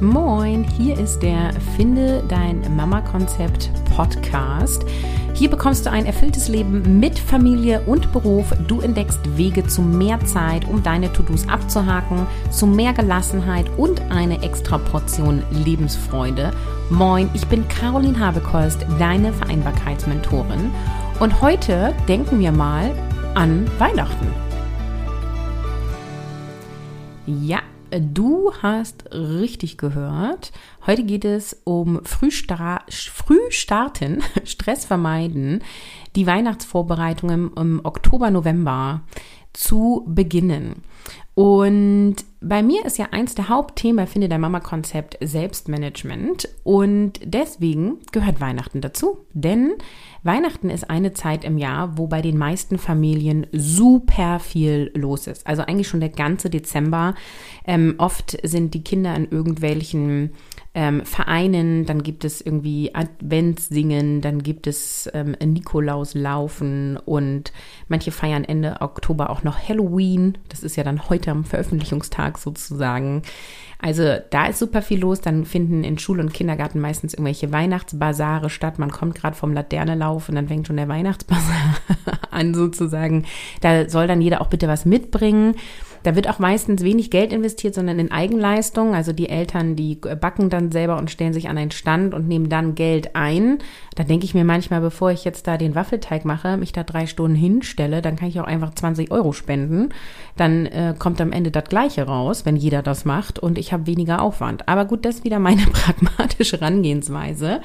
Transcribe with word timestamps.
Moin, 0.00 0.62
hier 0.62 0.98
ist 0.98 1.20
der 1.22 1.54
Finde 1.74 2.22
dein 2.28 2.76
Mama-Konzept 2.76 3.70
Podcast. 3.96 4.84
Hier 5.32 5.48
bekommst 5.48 5.86
du 5.86 5.90
ein 5.90 6.04
erfülltes 6.04 6.48
Leben 6.48 7.00
mit 7.00 7.18
Familie 7.18 7.80
und 7.86 8.12
Beruf. 8.12 8.52
Du 8.68 8.82
entdeckst 8.82 9.20
Wege 9.38 9.66
zu 9.66 9.80
mehr 9.80 10.20
Zeit, 10.26 10.68
um 10.68 10.82
deine 10.82 11.10
To-Dos 11.14 11.48
abzuhaken, 11.48 12.26
zu 12.50 12.66
mehr 12.66 12.92
Gelassenheit 12.92 13.70
und 13.78 14.02
eine 14.10 14.42
extra 14.42 14.76
Portion 14.76 15.42
Lebensfreude. 15.50 16.52
Moin, 16.90 17.30
ich 17.32 17.46
bin 17.46 17.66
Caroline 17.68 18.20
Habekost, 18.20 18.84
deine 18.98 19.32
Vereinbarkeitsmentorin. 19.32 20.72
Und 21.20 21.40
heute 21.40 21.94
denken 22.06 22.38
wir 22.38 22.52
mal 22.52 22.94
an 23.34 23.66
Weihnachten. 23.78 24.26
Ja, 27.26 27.60
Du 28.00 28.52
hast 28.62 29.10
richtig 29.12 29.78
gehört. 29.78 30.52
Heute 30.86 31.04
geht 31.04 31.24
es 31.24 31.60
um 31.64 32.04
Frühstar 32.04 32.84
Frühstarten, 32.90 34.22
Stress 34.44 34.84
vermeiden, 34.84 35.62
die 36.14 36.26
Weihnachtsvorbereitungen 36.26 37.52
im 37.56 37.80
Oktober, 37.84 38.30
November 38.30 39.02
zu 39.52 40.04
beginnen. 40.06 40.82
Und 41.34 42.16
bei 42.48 42.62
mir 42.62 42.84
ist 42.84 42.98
ja 42.98 43.06
eins 43.10 43.34
der 43.34 43.48
Hauptthemen, 43.48 44.06
finde 44.06 44.28
der 44.28 44.38
Mama-Konzept 44.38 45.18
Selbstmanagement. 45.20 46.48
Und 46.64 47.20
deswegen 47.24 47.98
gehört 48.12 48.40
Weihnachten 48.40 48.80
dazu. 48.80 49.18
Denn 49.32 49.74
Weihnachten 50.22 50.70
ist 50.70 50.90
eine 50.90 51.12
Zeit 51.12 51.44
im 51.44 51.58
Jahr, 51.58 51.98
wo 51.98 52.06
bei 52.06 52.22
den 52.22 52.38
meisten 52.38 52.78
Familien 52.78 53.46
super 53.52 54.40
viel 54.40 54.90
los 54.94 55.26
ist. 55.26 55.46
Also 55.46 55.62
eigentlich 55.62 55.88
schon 55.88 56.00
der 56.00 56.08
ganze 56.08 56.50
Dezember. 56.50 57.14
Ähm, 57.64 57.94
oft 57.98 58.36
sind 58.42 58.74
die 58.74 58.82
Kinder 58.82 59.14
in 59.14 59.30
irgendwelchen 59.30 60.32
ähm, 60.76 61.06
Vereinen, 61.06 61.86
dann 61.86 62.02
gibt 62.02 62.22
es 62.26 62.42
irgendwie 62.42 62.94
Adventssingen, 62.94 64.20
dann 64.20 64.42
gibt 64.42 64.66
es 64.66 65.08
ähm, 65.14 65.34
Nikolauslaufen 65.42 66.98
und 66.98 67.50
manche 67.88 68.10
feiern 68.10 68.44
Ende 68.44 68.82
Oktober 68.82 69.30
auch 69.30 69.42
noch 69.42 69.58
Halloween. 69.58 70.36
Das 70.50 70.62
ist 70.62 70.76
ja 70.76 70.84
dann 70.84 71.08
heute 71.08 71.30
am 71.30 71.44
Veröffentlichungstag 71.44 72.35
sozusagen. 72.38 73.22
Also 73.78 74.16
da 74.30 74.46
ist 74.46 74.58
super 74.58 74.82
viel 74.82 75.00
los. 75.00 75.20
Dann 75.20 75.44
finden 75.44 75.84
in 75.84 75.98
Schule 75.98 76.22
und 76.22 76.32
Kindergarten 76.32 76.80
meistens 76.80 77.14
irgendwelche 77.14 77.52
Weihnachtsbasare 77.52 78.50
statt. 78.50 78.78
Man 78.78 78.90
kommt 78.90 79.14
gerade 79.14 79.36
vom 79.36 79.52
Laternelauf 79.52 80.28
und 80.28 80.34
dann 80.34 80.48
fängt 80.48 80.66
schon 80.66 80.76
der 80.76 80.88
Weihnachtsbasar 80.88 81.75
an 82.36 82.54
sozusagen. 82.54 83.24
Da 83.60 83.88
soll 83.88 84.06
dann 84.06 84.20
jeder 84.20 84.40
auch 84.40 84.48
bitte 84.48 84.68
was 84.68 84.84
mitbringen. 84.84 85.56
Da 86.06 86.14
wird 86.14 86.30
auch 86.30 86.38
meistens 86.38 86.84
wenig 86.84 87.10
Geld 87.10 87.32
investiert, 87.32 87.74
sondern 87.74 87.98
in 87.98 88.12
Eigenleistung. 88.12 88.94
Also 88.94 89.12
die 89.12 89.28
Eltern, 89.28 89.74
die 89.74 89.96
backen 89.96 90.50
dann 90.50 90.70
selber 90.70 90.98
und 90.98 91.10
stellen 91.10 91.32
sich 91.32 91.48
an 91.48 91.58
einen 91.58 91.72
Stand 91.72 92.14
und 92.14 92.28
nehmen 92.28 92.48
dann 92.48 92.76
Geld 92.76 93.16
ein. 93.16 93.58
Da 93.96 94.04
denke 94.04 94.24
ich 94.24 94.32
mir 94.32 94.44
manchmal, 94.44 94.80
bevor 94.80 95.10
ich 95.10 95.24
jetzt 95.24 95.48
da 95.48 95.56
den 95.56 95.74
Waffelteig 95.74 96.24
mache, 96.24 96.58
mich 96.58 96.70
da 96.70 96.84
drei 96.84 97.06
Stunden 97.06 97.34
hinstelle, 97.34 98.02
dann 98.02 98.14
kann 98.14 98.28
ich 98.28 98.38
auch 98.38 98.46
einfach 98.46 98.72
20 98.72 99.10
Euro 99.10 99.32
spenden. 99.32 99.88
Dann 100.36 100.66
äh, 100.66 100.94
kommt 100.96 101.20
am 101.20 101.32
Ende 101.32 101.50
das 101.50 101.64
Gleiche 101.64 102.04
raus, 102.04 102.46
wenn 102.46 102.54
jeder 102.54 102.82
das 102.82 103.04
macht 103.04 103.40
und 103.40 103.58
ich 103.58 103.72
habe 103.72 103.88
weniger 103.88 104.22
Aufwand. 104.22 104.68
Aber 104.68 104.84
gut, 104.84 105.04
das 105.04 105.16
ist 105.16 105.24
wieder 105.24 105.40
meine 105.40 105.62
pragmatische 105.72 106.60
Herangehensweise. 106.60 107.62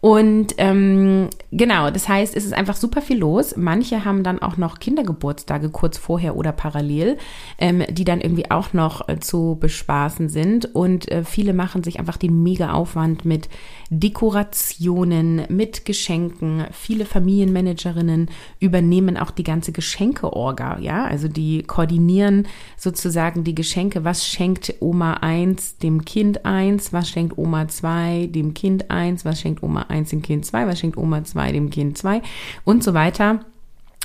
Und 0.00 0.54
ähm, 0.58 1.28
genau, 1.50 1.90
das 1.90 2.08
heißt, 2.08 2.36
es 2.36 2.44
ist 2.44 2.54
einfach 2.54 2.76
super 2.76 3.02
viel 3.02 3.18
los. 3.18 3.56
Manche 3.56 4.04
haben 4.04 4.22
dann 4.22 4.40
auch 4.40 4.56
noch 4.56 4.78
Kindergeburtstage 4.78 5.70
kurz 5.70 5.98
vorher 5.98 6.36
oder 6.36 6.52
parallel, 6.52 7.18
ähm, 7.58 7.82
die 7.90 8.04
dann 8.04 8.20
irgendwie 8.20 8.50
auch 8.50 8.72
noch 8.72 9.08
äh, 9.08 9.18
zu 9.18 9.56
bespaßen 9.60 10.28
sind. 10.28 10.74
Und 10.74 11.10
äh, 11.10 11.24
viele 11.24 11.52
machen 11.52 11.82
sich 11.82 11.98
einfach 11.98 12.16
den 12.16 12.42
mega 12.42 12.72
Aufwand 12.72 13.24
mit 13.24 13.48
Dekorationen, 13.90 15.42
mit 15.48 15.84
Geschenken. 15.84 16.66
Viele 16.72 17.04
Familienmanagerinnen 17.04 18.30
übernehmen 18.60 19.16
auch 19.16 19.30
die 19.30 19.44
ganze 19.44 19.72
Geschenkeorga, 19.72 20.78
ja, 20.78 21.04
also 21.04 21.26
die 21.26 21.62
koordinieren 21.62 22.46
sozusagen 22.76 23.44
die 23.44 23.54
Geschenke. 23.54 24.04
Was 24.04 24.26
schenkt 24.26 24.74
Oma 24.80 25.14
1 25.14 25.78
dem 25.78 26.04
Kind 26.04 26.44
1? 26.44 26.92
Was 26.92 27.08
schenkt 27.08 27.38
Oma 27.38 27.66
2 27.66 28.28
dem 28.30 28.54
Kind 28.54 28.90
1? 28.90 29.24
Was 29.24 29.40
schenkt 29.40 29.62
Oma 29.62 29.87
1 29.90 30.10
dem 30.10 30.22
Kind 30.22 30.46
2, 30.46 30.66
was 30.66 30.78
schenkt 30.78 30.96
Oma 30.96 31.24
2 31.24 31.52
dem 31.52 31.70
Kind 31.70 31.98
2 31.98 32.22
und 32.64 32.84
so 32.84 32.94
weiter 32.94 33.40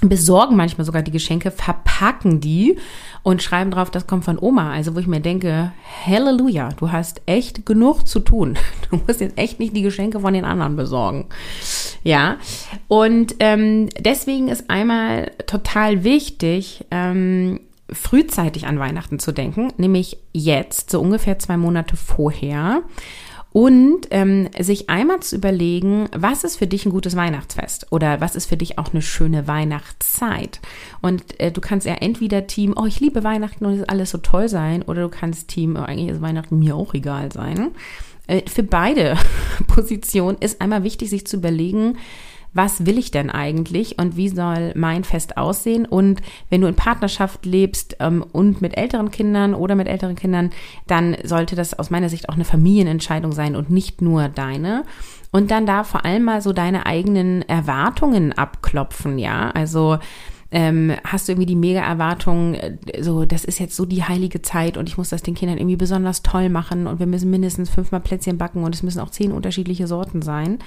besorgen 0.09 0.55
manchmal 0.55 0.85
sogar 0.85 1.01
die 1.01 1.11
Geschenke, 1.11 1.51
verpacken 1.51 2.39
die 2.39 2.77
und 3.21 3.41
schreiben 3.41 3.71
drauf, 3.71 3.89
das 3.89 4.07
kommt 4.07 4.25
von 4.25 4.37
Oma. 4.39 4.71
Also 4.71 4.95
wo 4.95 4.99
ich 4.99 5.07
mir 5.07 5.21
denke, 5.21 5.71
Halleluja, 6.05 6.69
du 6.77 6.91
hast 6.91 7.21
echt 7.25 7.65
genug 7.65 8.07
zu 8.07 8.19
tun. 8.19 8.57
Du 8.89 9.01
musst 9.07 9.21
jetzt 9.21 9.39
echt 9.39 9.59
nicht 9.59 9.75
die 9.75 9.81
Geschenke 9.81 10.19
von 10.19 10.35
den 10.35 10.45
anderen 10.45 10.75
besorgen. 10.75 11.25
Ja, 12.03 12.37
und 12.87 13.33
ähm, 13.39 13.89
deswegen 13.97 14.49
ist 14.49 14.69
einmal 14.69 15.31
total 15.47 16.03
wichtig, 16.03 16.85
ähm, 16.91 17.59
frühzeitig 17.91 18.67
an 18.67 18.77
Weihnachten 18.77 19.17
zu 19.17 19.31
denken, 19.31 19.73
nämlich 19.77 20.17
jetzt, 20.31 20.91
so 20.91 21.01
ungefähr 21.01 21.39
zwei 21.39 21.57
Monate 21.57 21.95
vorher 21.95 22.83
und 23.53 24.07
ähm, 24.09 24.49
sich 24.59 24.89
einmal 24.89 25.19
zu 25.19 25.35
überlegen, 25.35 26.09
was 26.11 26.43
ist 26.43 26.57
für 26.57 26.65
dich 26.65 26.87
ein 26.87 26.91
gutes 26.91 27.15
Weihnachtsfest 27.15 27.91
oder 27.91 28.19
was 28.19 28.35
ist 28.35 28.47
für 28.47 28.57
dich 28.57 28.79
auch 28.79 28.91
eine 28.91 29.03
schöne 29.03 29.47
Weihnachtszeit. 29.47 30.59
Und 31.01 31.39
äh, 31.39 31.51
du 31.51 31.61
kannst 31.61 31.85
ja 31.85 31.93
entweder 31.93 32.47
Team, 32.47 32.73
oh, 32.75 32.87
ich 32.87 32.99
liebe 32.99 33.23
Weihnachten 33.23 33.65
und 33.65 33.73
es 33.73 33.79
ist 33.81 33.89
alles 33.89 34.09
so 34.09 34.17
toll 34.17 34.49
sein, 34.49 34.81
oder 34.81 35.03
du 35.03 35.09
kannst 35.09 35.49
Team, 35.49 35.75
oh, 35.75 35.83
eigentlich 35.83 36.09
ist 36.09 36.21
Weihnachten 36.21 36.57
mir 36.57 36.75
auch 36.75 36.95
egal 36.95 37.31
sein. 37.31 37.69
Äh, 38.25 38.41
für 38.49 38.63
beide 38.63 39.17
Positionen 39.67 40.39
ist 40.39 40.59
einmal 40.59 40.83
wichtig, 40.83 41.11
sich 41.11 41.27
zu 41.27 41.37
überlegen, 41.37 41.97
was 42.53 42.85
will 42.85 42.97
ich 42.97 43.11
denn 43.11 43.29
eigentlich 43.29 43.97
und 43.99 44.15
wie 44.15 44.29
soll 44.29 44.73
mein 44.75 45.03
Fest 45.03 45.37
aussehen? 45.37 45.85
Und 45.85 46.21
wenn 46.49 46.61
du 46.61 46.67
in 46.67 46.75
Partnerschaft 46.75 47.45
lebst 47.45 47.97
ähm, 47.99 48.23
und 48.31 48.61
mit 48.61 48.77
älteren 48.77 49.11
Kindern 49.11 49.53
oder 49.53 49.75
mit 49.75 49.87
älteren 49.87 50.15
Kindern, 50.15 50.51
dann 50.87 51.17
sollte 51.23 51.55
das 51.55 51.77
aus 51.77 51.89
meiner 51.89 52.09
Sicht 52.09 52.29
auch 52.29 52.35
eine 52.35 52.45
Familienentscheidung 52.45 53.31
sein 53.31 53.55
und 53.55 53.69
nicht 53.69 54.01
nur 54.01 54.29
deine. 54.29 54.83
Und 55.31 55.49
dann 55.49 55.65
da 55.65 55.83
vor 55.83 56.05
allem 56.05 56.23
mal 56.23 56.41
so 56.41 56.53
deine 56.53 56.85
eigenen 56.85 57.41
Erwartungen 57.43 58.33
abklopfen, 58.33 59.17
ja. 59.17 59.49
Also 59.51 59.97
ähm, 60.51 60.93
hast 61.03 61.27
du 61.27 61.31
irgendwie 61.31 61.47
die 61.47 61.55
mega 61.55 61.81
Erwartung, 61.81 62.53
äh, 62.53 62.77
so, 63.01 63.25
das 63.25 63.43
ist 63.43 63.59
jetzt 63.59 63.75
so 63.75 63.85
die 63.85 64.03
heilige 64.03 64.43
Zeit 64.43 64.77
und 64.77 64.87
ich 64.87 64.99
muss 64.99 65.09
das 65.09 65.23
den 65.23 65.33
Kindern 65.33 65.57
irgendwie 65.57 65.75
besonders 65.75 66.21
toll 66.21 66.49
machen 66.49 66.85
und 66.85 66.99
wir 66.99 67.07
müssen 67.07 67.31
mindestens 67.31 67.71
fünfmal 67.71 68.01
Plätzchen 68.01 68.37
backen 68.37 68.63
und 68.63 68.75
es 68.75 68.83
müssen 68.83 68.99
auch 68.99 69.09
zehn 69.09 69.31
unterschiedliche 69.31 69.87
Sorten 69.87 70.21
sein 70.21 70.59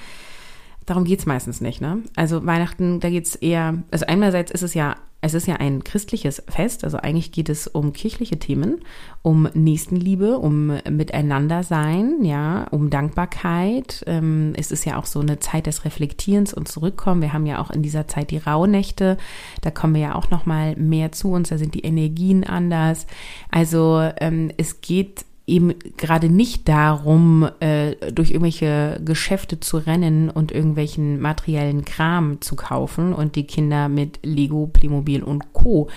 darum 0.87 1.03
geht's 1.03 1.27
meistens 1.27 1.61
nicht. 1.61 1.79
Ne? 1.81 1.99
Also 2.15 2.45
Weihnachten, 2.45 2.99
da 2.99 3.09
geht's 3.11 3.35
eher, 3.35 3.83
also 3.91 4.05
einerseits 4.07 4.49
ist 4.49 4.63
es 4.63 4.73
ja, 4.73 4.95
es 5.19 5.33
ist 5.33 5.47
ja 5.47 5.55
ein 5.55 5.83
christliches 5.83 6.43
Fest, 6.47 6.83
also 6.83 6.97
eigentlich 6.97 7.31
geht 7.31 7.49
es 7.49 7.67
um 7.67 7.91
kirchliche 7.91 8.37
Themen, 8.37 8.81
um 9.23 9.49
Nächstenliebe, 9.53 10.37
um 10.37 10.77
Miteinandersein, 10.89 12.23
ja, 12.23 12.67
um 12.69 12.91
Dankbarkeit. 12.91 14.03
Ähm, 14.07 14.53
es 14.55 14.71
ist 14.71 14.85
ja 14.85 14.97
auch 14.97 15.05
so 15.05 15.19
eine 15.19 15.39
Zeit 15.39 15.65
des 15.65 15.85
Reflektierens 15.85 16.53
und 16.53 16.67
Zurückkommen. 16.67 17.21
Wir 17.21 17.33
haben 17.33 17.47
ja 17.47 17.59
auch 17.59 17.71
in 17.71 17.81
dieser 17.81 18.07
Zeit 18.07 18.29
die 18.29 18.37
Rauhnächte, 18.37 19.17
da 19.61 19.71
kommen 19.71 19.95
wir 19.95 20.01
ja 20.01 20.15
auch 20.15 20.29
noch 20.29 20.45
mal 20.45 20.75
mehr 20.75 21.11
zu 21.11 21.31
uns, 21.31 21.49
da 21.49 21.57
sind 21.57 21.73
die 21.73 21.81
Energien 21.81 22.43
anders. 22.43 23.07
Also 23.49 24.09
ähm, 24.19 24.51
es 24.57 24.81
geht 24.81 25.25
eben 25.47 25.73
gerade 25.95 26.29
nicht 26.29 26.67
darum, 26.67 27.49
äh, 27.61 27.95
durch 28.11 28.31
irgendwelche 28.31 28.99
Geschäfte 29.03 29.61
zu 29.61 29.77
rennen 29.77 30.29
und 30.29 30.51
irgendwelchen 30.51 31.21
materiellen 31.21 31.85
Kram 31.85 32.41
zu 32.41 32.57
kaufen 32.57 33.13
und 33.13 33.35
die 33.35 33.47
Kinder 33.47 33.87
mit 33.87 34.19
Lego, 34.23 34.67
Playmobil 34.67 35.23
und 35.23 35.53
Co. 35.53 35.89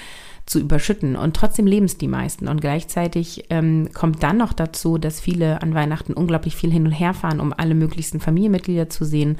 zu 0.47 0.61
überschütten. 0.61 1.17
Und 1.17 1.35
trotzdem 1.35 1.67
leben 1.67 1.87
es 1.87 1.99
die 1.99 2.09
meisten. 2.09 2.47
Und 2.47 2.61
gleichzeitig 2.61 3.47
ähm, 3.51 3.89
kommt 3.93 4.23
dann 4.23 4.37
noch 4.37 4.53
dazu, 4.53 4.99
dass 4.99 5.21
viele 5.21 5.63
an 5.63 5.75
Weihnachten 5.75 6.13
unglaublich 6.13 6.55
viel 6.55 6.71
hin 6.71 6.87
und 6.87 6.93
her 6.93 7.13
fahren, 7.13 7.41
um 7.41 7.53
alle 7.57 7.75
möglichsten 7.75 8.21
Familienmitglieder 8.21 8.89
zu 8.89 9.05
sehen 9.05 9.37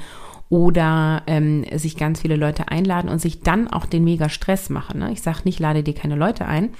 oder 0.49 1.23
ähm, 1.27 1.65
sich 1.75 1.95
ganz 1.95 2.19
viele 2.19 2.35
Leute 2.35 2.67
einladen 2.67 3.09
und 3.09 3.19
sich 3.19 3.39
dann 3.39 3.69
auch 3.69 3.85
den 3.85 4.03
mega 4.03 4.27
Stress 4.27 4.69
machen. 4.69 4.99
Ne? 4.99 5.13
Ich 5.13 5.21
sage 5.21 5.39
nicht, 5.45 5.59
lade 5.59 5.81
dir 5.81 5.93
keine 5.93 6.15
Leute 6.15 6.45
ein, 6.45 6.71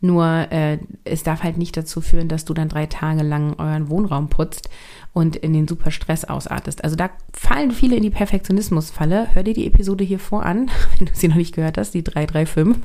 nur 0.00 0.24
äh, 0.52 0.78
es 1.04 1.22
darf 1.22 1.42
halt 1.42 1.58
nicht 1.58 1.76
dazu 1.76 2.00
führen, 2.00 2.28
dass 2.28 2.44
du 2.44 2.54
dann 2.54 2.68
drei 2.68 2.86
Tage 2.86 3.22
lang 3.22 3.54
euren 3.58 3.88
Wohnraum 3.88 4.28
putzt 4.28 4.68
und 5.12 5.36
in 5.36 5.52
den 5.52 5.66
super 5.66 5.90
Stress 5.90 6.24
ausartest. 6.24 6.84
Also 6.84 6.94
da 6.94 7.10
fallen 7.32 7.72
viele 7.72 7.96
in 7.96 8.02
die 8.02 8.10
Perfektionismusfalle. 8.10 9.28
Hör 9.34 9.42
dir 9.42 9.54
die 9.54 9.66
Episode 9.66 10.04
hier 10.04 10.20
vor 10.20 10.44
an, 10.44 10.70
wenn 10.98 11.06
du 11.06 11.12
sie 11.14 11.28
noch 11.28 11.36
nicht 11.36 11.54
gehört 11.54 11.78
hast, 11.78 11.94
die 11.94 12.04
335. 12.04 12.80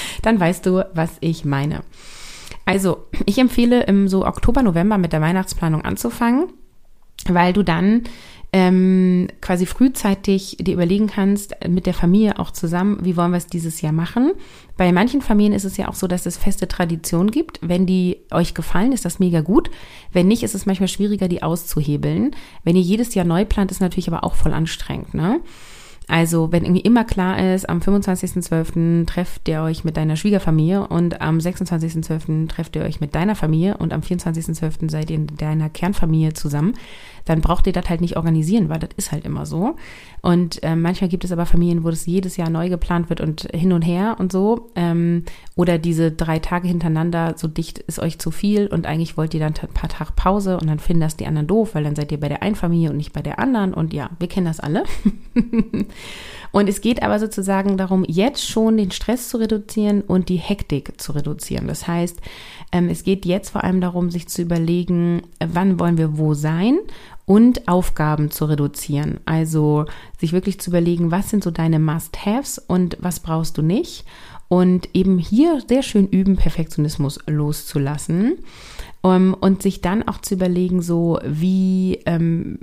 dann 0.22 0.40
weißt 0.40 0.66
du, 0.66 0.84
was 0.94 1.10
ich 1.20 1.44
meine. 1.44 1.82
Also, 2.64 3.06
ich 3.24 3.38
empfehle 3.38 3.84
im 3.84 4.08
so 4.08 4.26
Oktober, 4.26 4.62
November 4.62 4.98
mit 4.98 5.14
der 5.14 5.22
Weihnachtsplanung 5.22 5.82
anzufangen, 5.82 6.48
weil 7.26 7.54
du 7.54 7.62
dann 7.62 8.02
ähm, 8.52 9.28
quasi 9.42 9.66
frühzeitig 9.66 10.56
dir 10.58 10.74
überlegen 10.74 11.06
kannst, 11.06 11.54
mit 11.68 11.84
der 11.84 11.92
Familie 11.92 12.38
auch 12.38 12.50
zusammen, 12.50 12.98
wie 13.02 13.16
wollen 13.16 13.32
wir 13.32 13.36
es 13.36 13.46
dieses 13.46 13.82
Jahr 13.82 13.92
machen. 13.92 14.32
Bei 14.78 14.90
manchen 14.90 15.20
Familien 15.20 15.52
ist 15.52 15.64
es 15.64 15.76
ja 15.76 15.88
auch 15.88 15.94
so, 15.94 16.06
dass 16.06 16.24
es 16.24 16.38
feste 16.38 16.66
Traditionen 16.66 17.30
gibt. 17.30 17.58
Wenn 17.62 17.84
die 17.84 18.18
euch 18.30 18.54
gefallen, 18.54 18.92
ist 18.92 19.04
das 19.04 19.18
mega 19.18 19.42
gut. 19.42 19.70
Wenn 20.12 20.28
nicht, 20.28 20.42
ist 20.42 20.54
es 20.54 20.64
manchmal 20.64 20.88
schwieriger, 20.88 21.28
die 21.28 21.42
auszuhebeln. 21.42 22.30
Wenn 22.64 22.76
ihr 22.76 22.82
jedes 22.82 23.14
Jahr 23.14 23.26
neu 23.26 23.44
plant, 23.44 23.70
ist 23.70 23.80
natürlich 23.80 24.08
aber 24.08 24.24
auch 24.24 24.34
voll 24.34 24.54
anstrengend, 24.54 25.12
ne? 25.12 25.40
Also, 26.10 26.50
wenn 26.52 26.64
irgendwie 26.64 26.80
immer 26.80 27.04
klar 27.04 27.54
ist, 27.54 27.68
am 27.68 27.80
25.12. 27.80 29.04
trefft 29.04 29.46
ihr 29.46 29.60
euch 29.60 29.84
mit 29.84 29.98
deiner 29.98 30.16
Schwiegerfamilie 30.16 30.88
und 30.88 31.20
am 31.20 31.36
26.12. 31.36 32.48
trefft 32.48 32.76
ihr 32.76 32.82
euch 32.82 32.98
mit 33.00 33.14
deiner 33.14 33.34
Familie 33.34 33.76
und 33.76 33.92
am 33.92 34.00
24.12. 34.00 34.90
seid 34.90 35.10
ihr 35.10 35.16
in 35.16 35.26
deiner 35.26 35.68
Kernfamilie 35.68 36.32
zusammen, 36.32 36.72
dann 37.28 37.40
braucht 37.40 37.66
ihr 37.66 37.72
das 37.72 37.88
halt 37.88 38.00
nicht 38.00 38.16
organisieren, 38.16 38.68
weil 38.68 38.78
das 38.78 38.90
ist 38.96 39.12
halt 39.12 39.24
immer 39.24 39.44
so. 39.44 39.76
Und 40.22 40.62
äh, 40.62 40.74
manchmal 40.74 41.08
gibt 41.08 41.24
es 41.24 41.32
aber 41.32 41.46
Familien, 41.46 41.84
wo 41.84 41.90
das 41.90 42.06
jedes 42.06 42.36
Jahr 42.36 42.50
neu 42.50 42.68
geplant 42.68 43.08
wird 43.08 43.20
und 43.20 43.48
hin 43.54 43.72
und 43.72 43.82
her 43.82 44.16
und 44.18 44.32
so. 44.32 44.70
Ähm, 44.74 45.24
oder 45.54 45.78
diese 45.78 46.10
drei 46.10 46.38
Tage 46.38 46.68
hintereinander, 46.68 47.34
so 47.36 47.46
dicht 47.46 47.78
ist 47.78 47.98
euch 47.98 48.18
zu 48.18 48.30
viel 48.30 48.66
und 48.66 48.86
eigentlich 48.86 49.16
wollt 49.16 49.34
ihr 49.34 49.40
dann 49.40 49.54
ein 49.60 49.74
paar 49.74 49.88
Tage 49.88 50.12
Pause 50.16 50.58
und 50.58 50.68
dann 50.68 50.78
finden 50.78 51.02
das 51.02 51.16
die 51.16 51.26
anderen 51.26 51.46
doof, 51.46 51.74
weil 51.74 51.84
dann 51.84 51.96
seid 51.96 52.10
ihr 52.12 52.20
bei 52.20 52.28
der 52.28 52.42
einen 52.42 52.54
Familie 52.54 52.90
und 52.90 52.96
nicht 52.96 53.12
bei 53.12 53.22
der 53.22 53.38
anderen. 53.38 53.74
Und 53.74 53.92
ja, 53.92 54.10
wir 54.18 54.28
kennen 54.28 54.46
das 54.46 54.60
alle. 54.60 54.84
und 56.52 56.68
es 56.68 56.80
geht 56.80 57.02
aber 57.02 57.18
sozusagen 57.18 57.76
darum, 57.76 58.04
jetzt 58.08 58.48
schon 58.48 58.76
den 58.76 58.90
Stress 58.90 59.28
zu 59.28 59.36
reduzieren 59.36 60.00
und 60.00 60.28
die 60.28 60.36
Hektik 60.36 61.00
zu 61.00 61.12
reduzieren. 61.12 61.68
Das 61.68 61.86
heißt, 61.86 62.20
ähm, 62.72 62.88
es 62.88 63.04
geht 63.04 63.26
jetzt 63.26 63.50
vor 63.50 63.64
allem 63.64 63.80
darum, 63.80 64.10
sich 64.10 64.28
zu 64.28 64.42
überlegen, 64.42 65.22
wann 65.40 65.78
wollen 65.78 65.98
wir 65.98 66.18
wo 66.18 66.34
sein 66.34 66.78
und 67.28 67.68
Aufgaben 67.68 68.30
zu 68.30 68.46
reduzieren. 68.46 69.20
Also 69.26 69.84
sich 70.18 70.32
wirklich 70.32 70.58
zu 70.60 70.70
überlegen, 70.70 71.10
was 71.10 71.28
sind 71.28 71.44
so 71.44 71.50
deine 71.50 71.78
Must-Haves 71.78 72.58
und 72.58 72.96
was 73.00 73.20
brauchst 73.20 73.58
du 73.58 73.62
nicht. 73.62 74.06
Und 74.48 74.88
eben 74.94 75.18
hier 75.18 75.60
sehr 75.68 75.82
schön 75.82 76.08
üben, 76.08 76.36
Perfektionismus 76.36 77.20
loszulassen. 77.26 78.38
Ähm, 79.04 79.36
und 79.38 79.62
sich 79.62 79.82
dann 79.82 80.08
auch 80.08 80.22
zu 80.22 80.34
überlegen, 80.34 80.80
so 80.80 81.20
wie, 81.22 82.00
ähm, 82.06 82.60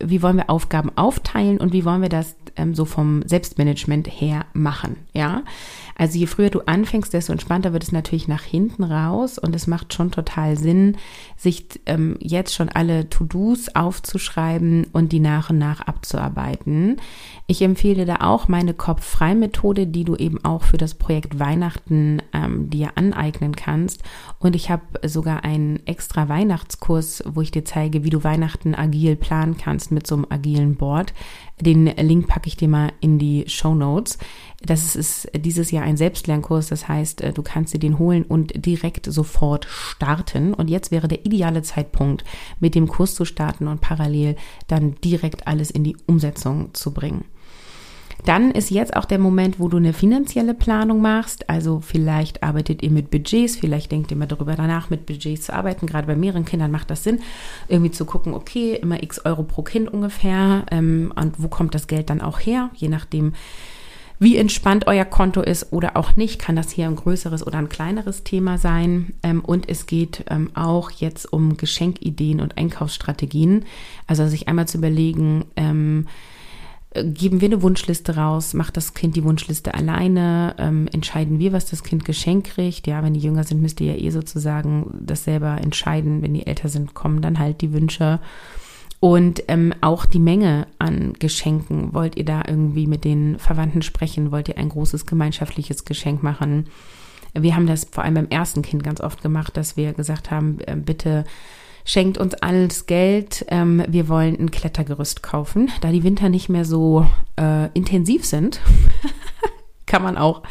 wie 0.00 0.22
wollen 0.22 0.38
wir 0.38 0.48
Aufgaben 0.48 0.90
aufteilen 0.96 1.58
und 1.58 1.74
wie 1.74 1.84
wollen 1.84 2.00
wir 2.00 2.08
das 2.08 2.36
ähm, 2.56 2.74
so 2.74 2.84
vom 2.84 3.22
Selbstmanagement 3.26 4.08
her 4.08 4.46
machen, 4.52 4.96
ja. 5.12 5.42
Also 5.98 6.18
je 6.18 6.26
früher 6.26 6.50
du 6.50 6.60
anfängst, 6.60 7.12
desto 7.12 7.32
entspannter 7.32 7.72
wird 7.72 7.82
es 7.82 7.92
natürlich 7.92 8.28
nach 8.28 8.42
hinten 8.42 8.84
raus 8.84 9.38
und 9.38 9.56
es 9.56 9.66
macht 9.66 9.94
schon 9.94 10.10
total 10.10 10.56
Sinn, 10.58 10.96
sich 11.36 11.66
ähm, 11.86 12.16
jetzt 12.20 12.54
schon 12.54 12.68
alle 12.68 13.08
To-Dos 13.08 13.74
aufzuschreiben 13.74 14.88
und 14.92 15.12
die 15.12 15.20
nach 15.20 15.48
und 15.48 15.58
nach 15.58 15.80
abzuarbeiten. 15.80 17.00
Ich 17.46 17.62
empfehle 17.62 18.04
da 18.04 18.16
auch 18.20 18.48
meine 18.48 18.74
Kopf-Frei-Methode, 18.74 19.86
die 19.86 20.04
du 20.04 20.16
eben 20.16 20.44
auch 20.44 20.64
für 20.64 20.76
das 20.76 20.94
Projekt 20.94 21.38
Weihnachten 21.38 22.20
ähm, 22.32 22.68
dir 22.68 22.90
aneignen 22.96 23.54
kannst. 23.56 24.02
Und 24.38 24.54
ich 24.56 24.70
habe 24.70 24.82
sogar 25.08 25.44
einen 25.44 25.86
extra 25.86 26.28
Weihnachtskurs, 26.28 27.22
wo 27.26 27.40
ich 27.40 27.52
dir 27.52 27.64
zeige, 27.64 28.04
wie 28.04 28.10
du 28.10 28.24
Weihnachten 28.24 28.74
agil 28.74 29.16
planen 29.16 29.56
kannst 29.56 29.92
mit 29.92 30.06
so 30.06 30.16
einem 30.16 30.26
agilen 30.28 30.74
Board. 30.74 31.14
Den 31.60 31.86
Link 31.86 32.28
packe 32.28 32.48
ich 32.48 32.56
dir 32.56 32.68
mal 32.68 32.92
in 33.00 33.18
die 33.18 33.44
Show 33.48 33.74
Notes. 33.74 34.18
Das 34.62 34.94
ist 34.94 35.28
dieses 35.34 35.70
Jahr 35.70 35.84
ein 35.84 35.96
Selbstlernkurs, 35.96 36.68
das 36.68 36.88
heißt, 36.88 37.22
äh, 37.22 37.32
du 37.32 37.42
kannst 37.42 37.72
dir 37.72 37.78
den 37.78 37.98
holen 37.98 38.24
und 38.24 38.66
direkt 38.66 39.06
sofort 39.06 39.66
starten. 39.70 40.52
Und 40.52 40.68
jetzt 40.68 40.90
wäre 40.90 41.08
der 41.08 41.24
ideale 41.24 41.62
Zeitpunkt, 41.62 42.24
mit 42.60 42.74
dem 42.74 42.88
Kurs 42.88 43.14
zu 43.14 43.24
starten 43.24 43.68
und 43.68 43.80
parallel 43.80 44.36
dann 44.66 44.96
direkt 45.02 45.46
alles 45.46 45.70
in 45.70 45.84
die 45.84 45.96
Umsetzung 46.06 46.74
zu 46.74 46.92
bringen. 46.92 47.24
Dann 48.26 48.50
ist 48.50 48.70
jetzt 48.70 48.96
auch 48.96 49.04
der 49.04 49.20
Moment, 49.20 49.60
wo 49.60 49.68
du 49.68 49.76
eine 49.76 49.92
finanzielle 49.92 50.52
Planung 50.52 51.00
machst. 51.00 51.48
Also 51.48 51.78
vielleicht 51.80 52.42
arbeitet 52.42 52.82
ihr 52.82 52.90
mit 52.90 53.08
Budgets, 53.08 53.54
vielleicht 53.54 53.92
denkt 53.92 54.10
ihr 54.10 54.16
mal 54.16 54.26
darüber 54.26 54.56
danach, 54.56 54.90
mit 54.90 55.06
Budgets 55.06 55.46
zu 55.46 55.54
arbeiten. 55.54 55.86
Gerade 55.86 56.08
bei 56.08 56.16
mehreren 56.16 56.44
Kindern 56.44 56.72
macht 56.72 56.90
das 56.90 57.04
Sinn, 57.04 57.20
irgendwie 57.68 57.92
zu 57.92 58.04
gucken, 58.04 58.34
okay, 58.34 58.74
immer 58.74 59.00
x 59.00 59.24
Euro 59.24 59.44
pro 59.44 59.62
Kind 59.62 59.92
ungefähr. 59.92 60.66
Ähm, 60.72 61.12
und 61.14 61.40
wo 61.40 61.46
kommt 61.46 61.76
das 61.76 61.86
Geld 61.86 62.10
dann 62.10 62.20
auch 62.20 62.40
her? 62.40 62.70
Je 62.74 62.88
nachdem, 62.88 63.32
wie 64.18 64.36
entspannt 64.36 64.88
euer 64.88 65.04
Konto 65.04 65.40
ist 65.40 65.72
oder 65.72 65.96
auch 65.96 66.16
nicht, 66.16 66.40
kann 66.40 66.56
das 66.56 66.72
hier 66.72 66.86
ein 66.86 66.96
größeres 66.96 67.46
oder 67.46 67.58
ein 67.58 67.68
kleineres 67.68 68.24
Thema 68.24 68.58
sein. 68.58 69.14
Ähm, 69.22 69.40
und 69.44 69.68
es 69.68 69.86
geht 69.86 70.24
ähm, 70.30 70.50
auch 70.54 70.90
jetzt 70.90 71.32
um 71.32 71.56
Geschenkideen 71.56 72.40
und 72.40 72.58
Einkaufsstrategien. 72.58 73.66
Also 74.08 74.26
sich 74.26 74.48
einmal 74.48 74.66
zu 74.66 74.78
überlegen, 74.78 75.44
ähm, 75.54 76.08
geben 77.04 77.40
wir 77.40 77.48
eine 77.48 77.62
Wunschliste 77.62 78.16
raus, 78.16 78.54
macht 78.54 78.76
das 78.76 78.94
Kind 78.94 79.16
die 79.16 79.24
Wunschliste 79.24 79.74
alleine, 79.74 80.54
ähm, 80.58 80.88
entscheiden 80.92 81.38
wir, 81.38 81.52
was 81.52 81.66
das 81.66 81.82
Kind 81.82 82.04
geschenkt 82.04 82.48
kriegt. 82.48 82.86
Ja, 82.86 83.02
wenn 83.02 83.14
die 83.14 83.20
jünger 83.20 83.44
sind, 83.44 83.60
müsst 83.60 83.80
ihr 83.80 83.94
ja 83.94 84.00
eh 84.00 84.10
sozusagen 84.10 84.98
das 85.00 85.24
selber 85.24 85.58
entscheiden. 85.60 86.22
Wenn 86.22 86.34
die 86.34 86.46
älter 86.46 86.68
sind, 86.68 86.94
kommen 86.94 87.22
dann 87.22 87.38
halt 87.38 87.60
die 87.60 87.72
Wünsche. 87.72 88.20
Und 88.98 89.42
ähm, 89.48 89.74
auch 89.82 90.06
die 90.06 90.18
Menge 90.18 90.66
an 90.78 91.12
Geschenken. 91.18 91.92
Wollt 91.92 92.16
ihr 92.16 92.24
da 92.24 92.42
irgendwie 92.46 92.86
mit 92.86 93.04
den 93.04 93.38
Verwandten 93.38 93.82
sprechen? 93.82 94.32
Wollt 94.32 94.48
ihr 94.48 94.58
ein 94.58 94.70
großes 94.70 95.06
gemeinschaftliches 95.06 95.84
Geschenk 95.84 96.22
machen? 96.22 96.66
Wir 97.34 97.54
haben 97.54 97.66
das 97.66 97.86
vor 97.90 98.04
allem 98.04 98.14
beim 98.14 98.28
ersten 98.28 98.62
Kind 98.62 98.82
ganz 98.82 99.00
oft 99.00 99.22
gemacht, 99.22 99.56
dass 99.56 99.76
wir 99.76 99.92
gesagt 99.92 100.30
haben, 100.30 100.58
äh, 100.60 100.76
bitte 100.76 101.24
schenkt 101.86 102.18
uns 102.18 102.34
alles 102.34 102.84
Geld. 102.84 103.46
Ähm, 103.48 103.82
wir 103.88 104.08
wollen 104.08 104.38
ein 104.38 104.50
Klettergerüst 104.50 105.22
kaufen. 105.22 105.70
Da 105.80 105.90
die 105.90 106.02
Winter 106.02 106.28
nicht 106.28 106.50
mehr 106.50 106.66
so 106.66 107.06
äh, 107.40 107.70
intensiv 107.72 108.26
sind, 108.26 108.60
kann 109.86 110.02
man 110.02 110.18
auch 110.18 110.42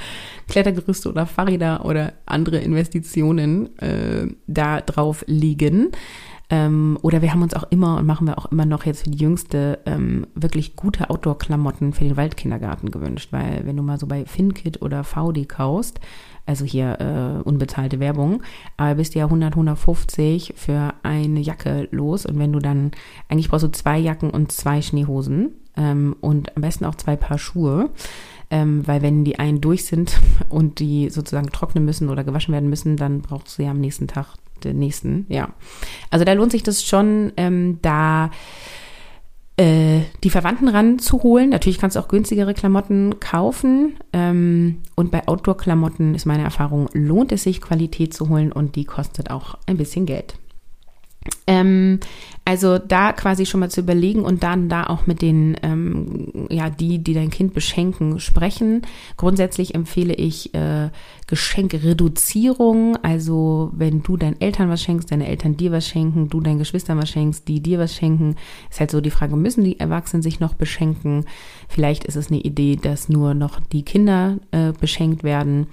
Klettergerüste 0.48 1.10
oder 1.10 1.28
Fahrräder 1.28 1.86
oder 1.86 2.14
andere 2.26 2.58
Investitionen 2.58 3.78
äh, 3.80 4.28
da 4.48 4.82
drauf 4.82 5.24
liegen. 5.28 5.92
Ähm, 6.50 6.98
oder 7.02 7.22
wir 7.22 7.32
haben 7.32 7.42
uns 7.42 7.56
auch 7.56 7.64
immer 7.72 7.98
und 7.98 8.06
machen 8.06 8.28
wir 8.28 8.38
auch 8.38 8.46
immer 8.52 8.66
noch 8.66 8.86
jetzt 8.86 9.04
für 9.04 9.10
die 9.10 9.18
Jüngste 9.24 9.80
ähm, 9.86 10.28
wirklich 10.36 10.76
gute 10.76 11.10
Outdoor-Klamotten 11.10 11.94
für 11.94 12.04
den 12.04 12.18
Waldkindergarten 12.18 12.92
gewünscht, 12.92 13.30
weil 13.32 13.62
wenn 13.66 13.78
du 13.78 13.84
mal 13.84 14.00
so 14.00 14.06
bei 14.06 14.26
FinKit 14.26 14.82
oder 14.82 15.04
VD 15.04 15.48
kaust, 15.48 16.00
also 16.46 16.64
hier 16.64 17.00
äh, 17.00 17.42
unbezahlte 17.48 18.00
Werbung, 18.00 18.44
aber 18.78 18.96
bist 18.96 19.16
du 19.16 19.20
ja 19.20 19.26
100, 19.26 19.54
150 19.54 20.54
für 20.56 20.94
eine 21.02 21.40
Jacke 21.40 21.88
los 21.90 22.28
und 22.28 22.38
wenn 22.38 22.54
du 22.54 22.60
dann, 22.60 22.92
eigentlich 23.28 23.50
brauchst 23.50 23.66
du 23.66 23.72
zwei 23.72 23.98
Jacken 23.98 24.30
und 24.30 24.52
zwei 24.52 24.84
Schneehosen 24.84 25.54
ähm, 25.76 26.16
und 26.22 26.56
am 26.56 26.62
besten 26.62 26.86
auch 26.86 26.96
zwei 26.96 27.16
Paar 27.16 27.40
Schuhe, 27.40 27.90
ähm, 28.50 28.86
weil 28.88 29.02
wenn 29.02 29.24
die 29.24 29.40
einen 29.40 29.62
durch 29.62 29.86
sind 29.86 30.20
und 30.50 30.80
die 30.80 31.10
sozusagen 31.10 31.52
trocknen 31.52 31.86
müssen 31.86 32.10
oder 32.10 32.24
gewaschen 32.24 32.54
werden 32.54 32.70
müssen, 32.70 32.98
dann 32.98 33.22
brauchst 33.22 33.58
du 33.58 33.64
ja 33.64 33.72
am 33.72 33.80
nächsten 33.80 34.08
Tag 34.08 34.36
den 34.64 34.80
nächsten, 34.80 35.26
ja. 35.30 35.50
Also 36.10 36.26
da 36.26 36.34
lohnt 36.34 36.52
sich 36.52 36.64
das 36.64 36.84
schon, 36.84 37.34
ähm, 37.38 37.80
da 37.82 38.32
äh, 39.58 40.02
die 40.24 40.30
Verwandten 40.30 40.68
ranzuholen. 40.68 41.50
Natürlich 41.50 41.80
kannst 41.80 41.96
du 41.96 42.00
auch 42.02 42.08
günstigere 42.08 42.54
Klamotten 42.54 43.20
kaufen. 43.20 43.98
Ähm, 44.12 44.82
und 44.96 45.12
bei 45.12 45.28
Outdoor-Klamotten 45.28 46.14
ist 46.14 46.26
meine 46.26 46.44
Erfahrung, 46.44 46.90
lohnt 46.94 47.32
es 47.32 47.44
sich, 47.44 47.62
Qualität 47.62 48.14
zu 48.14 48.30
holen 48.30 48.52
und 48.52 48.76
die 48.76 48.86
kostet 48.86 49.32
auch 49.32 49.58
ein 49.66 49.78
bisschen 49.78 50.06
Geld. 50.06 50.38
Ähm, 51.48 52.00
also 52.48 52.78
da 52.78 53.12
quasi 53.12 53.48
schon 53.48 53.60
mal 53.60 53.72
zu 53.72 53.82
überlegen 53.82 54.24
und 54.24 54.44
dann 54.44 54.70
da 54.70 54.86
auch 54.86 55.08
mit 55.08 55.24
den, 55.24 55.58
ähm, 55.64 56.48
ja, 56.52 56.70
die, 56.70 57.00
die 57.00 57.16
dein 57.16 57.32
Kind 57.32 57.56
beschenken, 57.56 58.20
sprechen. 58.20 58.84
Grundsätzlich 59.18 59.74
empfehle 59.74 60.14
ich 60.14 60.54
äh, 60.54 60.90
Geschenkreduzierung. 61.26 62.98
Also 62.98 63.72
wenn 63.74 64.04
du 64.04 64.16
deinen 64.16 64.40
Eltern 64.40 64.70
was 64.70 64.84
schenkst, 64.84 65.12
deine 65.12 65.28
Eltern 65.28 65.58
dir 65.58 65.72
was 65.72 65.88
schenken, 65.88 66.30
du 66.30 66.40
deinen 66.40 66.60
Geschwistern 66.60 67.00
was 67.00 67.10
schenkst, 67.10 67.48
die 67.48 67.62
dir 67.62 67.80
was 67.80 67.96
schenken, 67.96 68.36
ist 68.70 68.80
halt 68.80 68.92
so 68.92 69.02
die 69.02 69.10
Frage, 69.10 69.36
müssen 69.36 69.64
die 69.64 69.80
Erwachsenen 69.80 70.22
sich 70.22 70.40
noch 70.40 70.54
beschenken? 70.54 71.26
Vielleicht 71.68 72.04
ist 72.06 72.16
es 72.16 72.30
eine 72.30 72.42
Idee, 72.42 72.76
dass 72.76 73.10
nur 73.10 73.34
noch 73.34 73.60
die 73.60 73.84
Kinder 73.84 74.38
äh, 74.52 74.72
beschenkt 74.80 75.24
werden. 75.24 75.66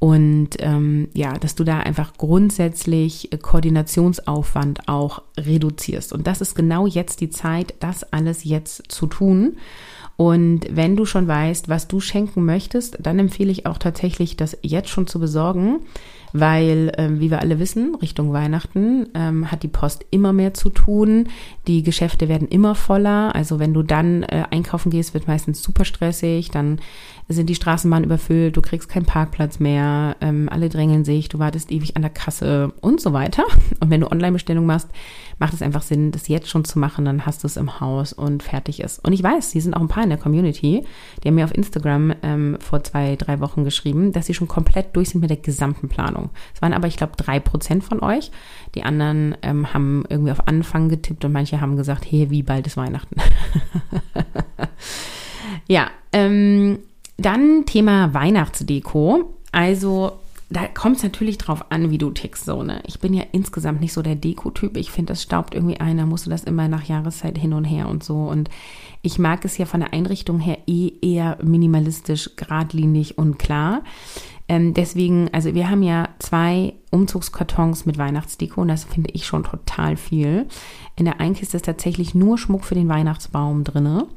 Und 0.00 0.56
ähm, 0.60 1.08
ja, 1.12 1.34
dass 1.34 1.54
du 1.54 1.62
da 1.62 1.80
einfach 1.80 2.14
grundsätzlich 2.16 3.28
Koordinationsaufwand 3.42 4.88
auch 4.88 5.22
reduzierst. 5.38 6.14
Und 6.14 6.26
das 6.26 6.40
ist 6.40 6.54
genau 6.54 6.86
jetzt 6.86 7.20
die 7.20 7.28
Zeit, 7.28 7.74
das 7.80 8.10
alles 8.10 8.42
jetzt 8.44 8.90
zu 8.90 9.06
tun. 9.06 9.58
Und 10.16 10.66
wenn 10.70 10.96
du 10.96 11.04
schon 11.04 11.28
weißt, 11.28 11.68
was 11.68 11.86
du 11.86 12.00
schenken 12.00 12.44
möchtest, 12.44 12.98
dann 13.00 13.18
empfehle 13.18 13.50
ich 13.50 13.66
auch 13.66 13.78
tatsächlich, 13.78 14.36
das 14.36 14.56
jetzt 14.62 14.88
schon 14.88 15.06
zu 15.06 15.20
besorgen, 15.20 15.80
weil, 16.32 16.92
ähm, 16.96 17.20
wie 17.20 17.30
wir 17.30 17.40
alle 17.40 17.58
wissen, 17.58 17.94
Richtung 17.94 18.32
Weihnachten 18.32 19.08
ähm, 19.14 19.50
hat 19.50 19.62
die 19.62 19.68
Post 19.68 20.04
immer 20.10 20.32
mehr 20.32 20.54
zu 20.54 20.70
tun. 20.70 21.28
Die 21.66 21.82
Geschäfte 21.82 22.28
werden 22.28 22.48
immer 22.48 22.74
voller. 22.74 23.34
Also 23.34 23.58
wenn 23.58 23.74
du 23.74 23.82
dann 23.82 24.22
äh, 24.22 24.44
einkaufen 24.50 24.90
gehst, 24.90 25.14
wird 25.14 25.26
meistens 25.26 25.62
super 25.62 25.84
stressig. 25.84 26.50
Dann 26.50 26.80
sind 27.30 27.48
die 27.48 27.54
Straßenbahnen 27.54 28.04
überfüllt, 28.04 28.56
du 28.56 28.60
kriegst 28.60 28.88
keinen 28.88 29.06
Parkplatz 29.06 29.60
mehr, 29.60 30.16
ähm, 30.20 30.48
alle 30.50 30.68
drängeln 30.68 31.04
sich, 31.04 31.28
du 31.28 31.38
wartest 31.38 31.70
ewig 31.70 31.94
an 31.94 32.02
der 32.02 32.10
Kasse 32.10 32.72
und 32.80 33.00
so 33.00 33.12
weiter. 33.12 33.44
Und 33.80 33.88
wenn 33.90 34.00
du 34.00 34.10
Online-Bestellung 34.10 34.66
machst, 34.66 34.88
macht 35.38 35.54
es 35.54 35.62
einfach 35.62 35.82
Sinn, 35.82 36.10
das 36.10 36.28
jetzt 36.28 36.48
schon 36.48 36.64
zu 36.64 36.78
machen, 36.78 37.04
dann 37.04 37.24
hast 37.24 37.42
du 37.42 37.46
es 37.46 37.56
im 37.56 37.80
Haus 37.80 38.12
und 38.12 38.42
fertig 38.42 38.80
ist. 38.80 39.02
Und 39.04 39.12
ich 39.12 39.22
weiß, 39.22 39.52
die 39.52 39.60
sind 39.60 39.74
auch 39.74 39.80
ein 39.80 39.88
paar 39.88 40.02
in 40.02 40.10
der 40.10 40.18
Community, 40.18 40.84
die 41.22 41.28
haben 41.28 41.36
mir 41.36 41.44
auf 41.44 41.54
Instagram 41.54 42.14
ähm, 42.22 42.58
vor 42.60 42.84
zwei, 42.84 43.16
drei 43.16 43.40
Wochen 43.40 43.64
geschrieben, 43.64 44.12
dass 44.12 44.26
sie 44.26 44.34
schon 44.34 44.48
komplett 44.48 44.94
durch 44.96 45.10
sind 45.10 45.20
mit 45.20 45.30
der 45.30 45.38
gesamten 45.38 45.88
Planung. 45.88 46.30
Es 46.54 46.60
waren 46.60 46.74
aber, 46.74 46.88
ich 46.88 46.96
glaube, 46.96 47.12
drei 47.16 47.40
Prozent 47.40 47.84
von 47.84 48.00
euch. 48.02 48.30
Die 48.74 48.82
anderen 48.82 49.36
ähm, 49.42 49.72
haben 49.72 50.04
irgendwie 50.08 50.32
auf 50.32 50.46
Anfang 50.46 50.88
getippt 50.88 51.24
und 51.24 51.32
manche 51.32 51.60
haben 51.60 51.76
gesagt, 51.76 52.04
hey, 52.10 52.30
wie 52.30 52.42
bald 52.42 52.66
ist 52.66 52.76
Weihnachten? 52.76 53.16
ja, 55.68 55.90
ähm, 56.12 56.80
dann 57.20 57.66
Thema 57.66 58.14
Weihnachtsdeko. 58.14 59.34
Also 59.52 60.12
da 60.50 60.66
kommt 60.66 60.96
es 60.96 61.02
natürlich 61.04 61.38
drauf 61.38 61.66
an, 61.70 61.90
wie 61.90 61.98
du 61.98 62.10
tickst. 62.10 62.44
So, 62.44 62.64
ne? 62.64 62.82
Ich 62.86 62.98
bin 62.98 63.14
ja 63.14 63.22
insgesamt 63.30 63.80
nicht 63.80 63.92
so 63.92 64.02
der 64.02 64.16
Deko-Typ. 64.16 64.76
Ich 64.76 64.90
finde, 64.90 65.12
das 65.12 65.22
staubt 65.22 65.54
irgendwie 65.54 65.78
ein. 65.78 65.96
Da 65.96 66.06
musst 66.06 66.26
du 66.26 66.30
das 66.30 66.42
immer 66.42 66.66
nach 66.66 66.84
Jahreszeit 66.84 67.38
hin 67.38 67.52
und 67.52 67.64
her 67.64 67.88
und 67.88 68.02
so. 68.02 68.16
Und 68.16 68.50
ich 69.02 69.18
mag 69.18 69.44
es 69.44 69.58
ja 69.58 69.66
von 69.66 69.80
der 69.80 69.92
Einrichtung 69.92 70.40
her 70.40 70.58
eh 70.66 70.92
eher 71.00 71.38
minimalistisch, 71.42 72.30
geradlinig 72.34 73.16
und 73.16 73.38
klar. 73.38 73.82
Ähm, 74.50 74.74
deswegen, 74.74 75.30
also 75.32 75.54
wir 75.54 75.70
haben 75.70 75.84
ja 75.84 76.08
zwei 76.18 76.72
Umzugskartons 76.90 77.86
mit 77.86 77.98
Weihnachtsdeko 77.98 78.62
und 78.62 78.66
das 78.66 78.82
finde 78.82 79.10
ich 79.12 79.24
schon 79.24 79.44
total 79.44 79.96
viel. 79.96 80.48
In 80.96 81.04
der 81.04 81.20
einen 81.20 81.36
Kiste 81.36 81.56
ist 81.56 81.66
tatsächlich 81.66 82.16
nur 82.16 82.36
Schmuck 82.36 82.64
für 82.64 82.74
den 82.74 82.88
Weihnachtsbaum 82.88 83.62
drinne. 83.62 84.08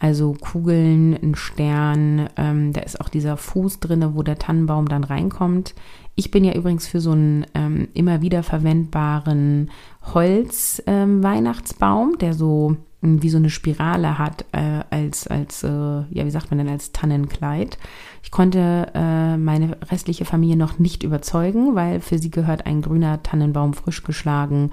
Also 0.00 0.32
Kugeln, 0.32 1.14
ein 1.14 1.36
Stern, 1.36 2.28
ähm, 2.36 2.72
da 2.72 2.80
ist 2.80 3.00
auch 3.00 3.08
dieser 3.08 3.36
Fuß 3.36 3.78
drinne, 3.78 4.16
wo 4.16 4.24
der 4.24 4.40
Tannenbaum 4.40 4.88
dann 4.88 5.04
reinkommt. 5.04 5.76
Ich 6.16 6.32
bin 6.32 6.42
ja 6.42 6.54
übrigens 6.54 6.88
für 6.88 7.00
so 7.00 7.12
einen 7.12 7.46
ähm, 7.54 7.86
immer 7.94 8.22
wieder 8.22 8.42
verwendbaren 8.42 9.70
Holz-Weihnachtsbaum, 10.14 12.10
ähm, 12.10 12.18
der 12.18 12.34
so 12.34 12.76
wie 13.02 13.28
so 13.28 13.36
eine 13.36 13.50
Spirale 13.50 14.18
hat 14.18 14.44
äh, 14.52 14.80
als, 14.90 15.26
als 15.28 15.62
äh, 15.62 15.68
ja, 15.68 16.24
wie 16.24 16.30
sagt 16.30 16.50
man 16.50 16.58
denn, 16.58 16.68
als 16.68 16.92
Tannenkleid. 16.92 17.78
Ich 18.22 18.30
konnte 18.30 18.90
äh, 18.94 19.36
meine 19.36 19.76
restliche 19.90 20.24
Familie 20.24 20.56
noch 20.56 20.78
nicht 20.78 21.02
überzeugen, 21.02 21.74
weil 21.74 22.00
für 22.00 22.18
sie 22.18 22.30
gehört 22.30 22.66
ein 22.66 22.82
grüner 22.82 23.22
Tannenbaum 23.22 23.74
frisch 23.74 24.02
geschlagen 24.02 24.70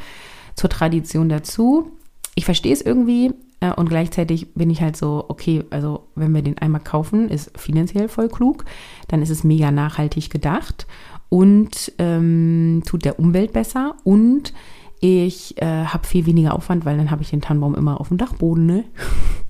zur 0.56 0.70
Tradition 0.70 1.30
dazu. 1.30 1.92
Ich 2.36 2.46
verstehe 2.46 2.74
es 2.74 2.82
irgendwie 2.82 3.34
äh, 3.60 3.72
und 3.74 3.90
gleichzeitig 3.90 4.54
bin 4.56 4.70
ich 4.70 4.82
halt 4.82 4.98
so, 4.98 5.26
okay, 5.28 5.64
also 5.70 6.08
wenn 6.16 6.34
wir 6.34 6.42
den 6.42 6.58
einmal 6.58 6.82
kaufen, 6.82 7.30
ist 7.30 7.58
finanziell 7.58 8.08
voll 8.08 8.30
klug, 8.30 8.66
dann 9.10 9.22
ist 9.22 9.30
es 9.30 9.44
mega 9.44 9.70
nachhaltig 9.70 10.30
gedacht 10.30 10.88
und 11.30 11.92
ähm, 12.00 12.84
tut 12.86 13.06
der 13.06 13.20
Umwelt 13.20 13.54
besser 13.54 13.96
und 14.04 14.54
ich 15.04 15.62
äh, 15.62 15.86
habe 15.86 16.08
viel 16.08 16.26
weniger 16.26 16.56
Aufwand, 16.56 16.86
weil 16.86 16.96
dann 16.96 17.12
habe 17.12 17.22
ich 17.22 17.30
den 17.30 17.42
Tannenbaum 17.42 17.76
immer 17.76 18.00
auf 18.00 18.08
dem 18.08 18.18
Dachboden. 18.18 18.66
Ne? 18.66 18.84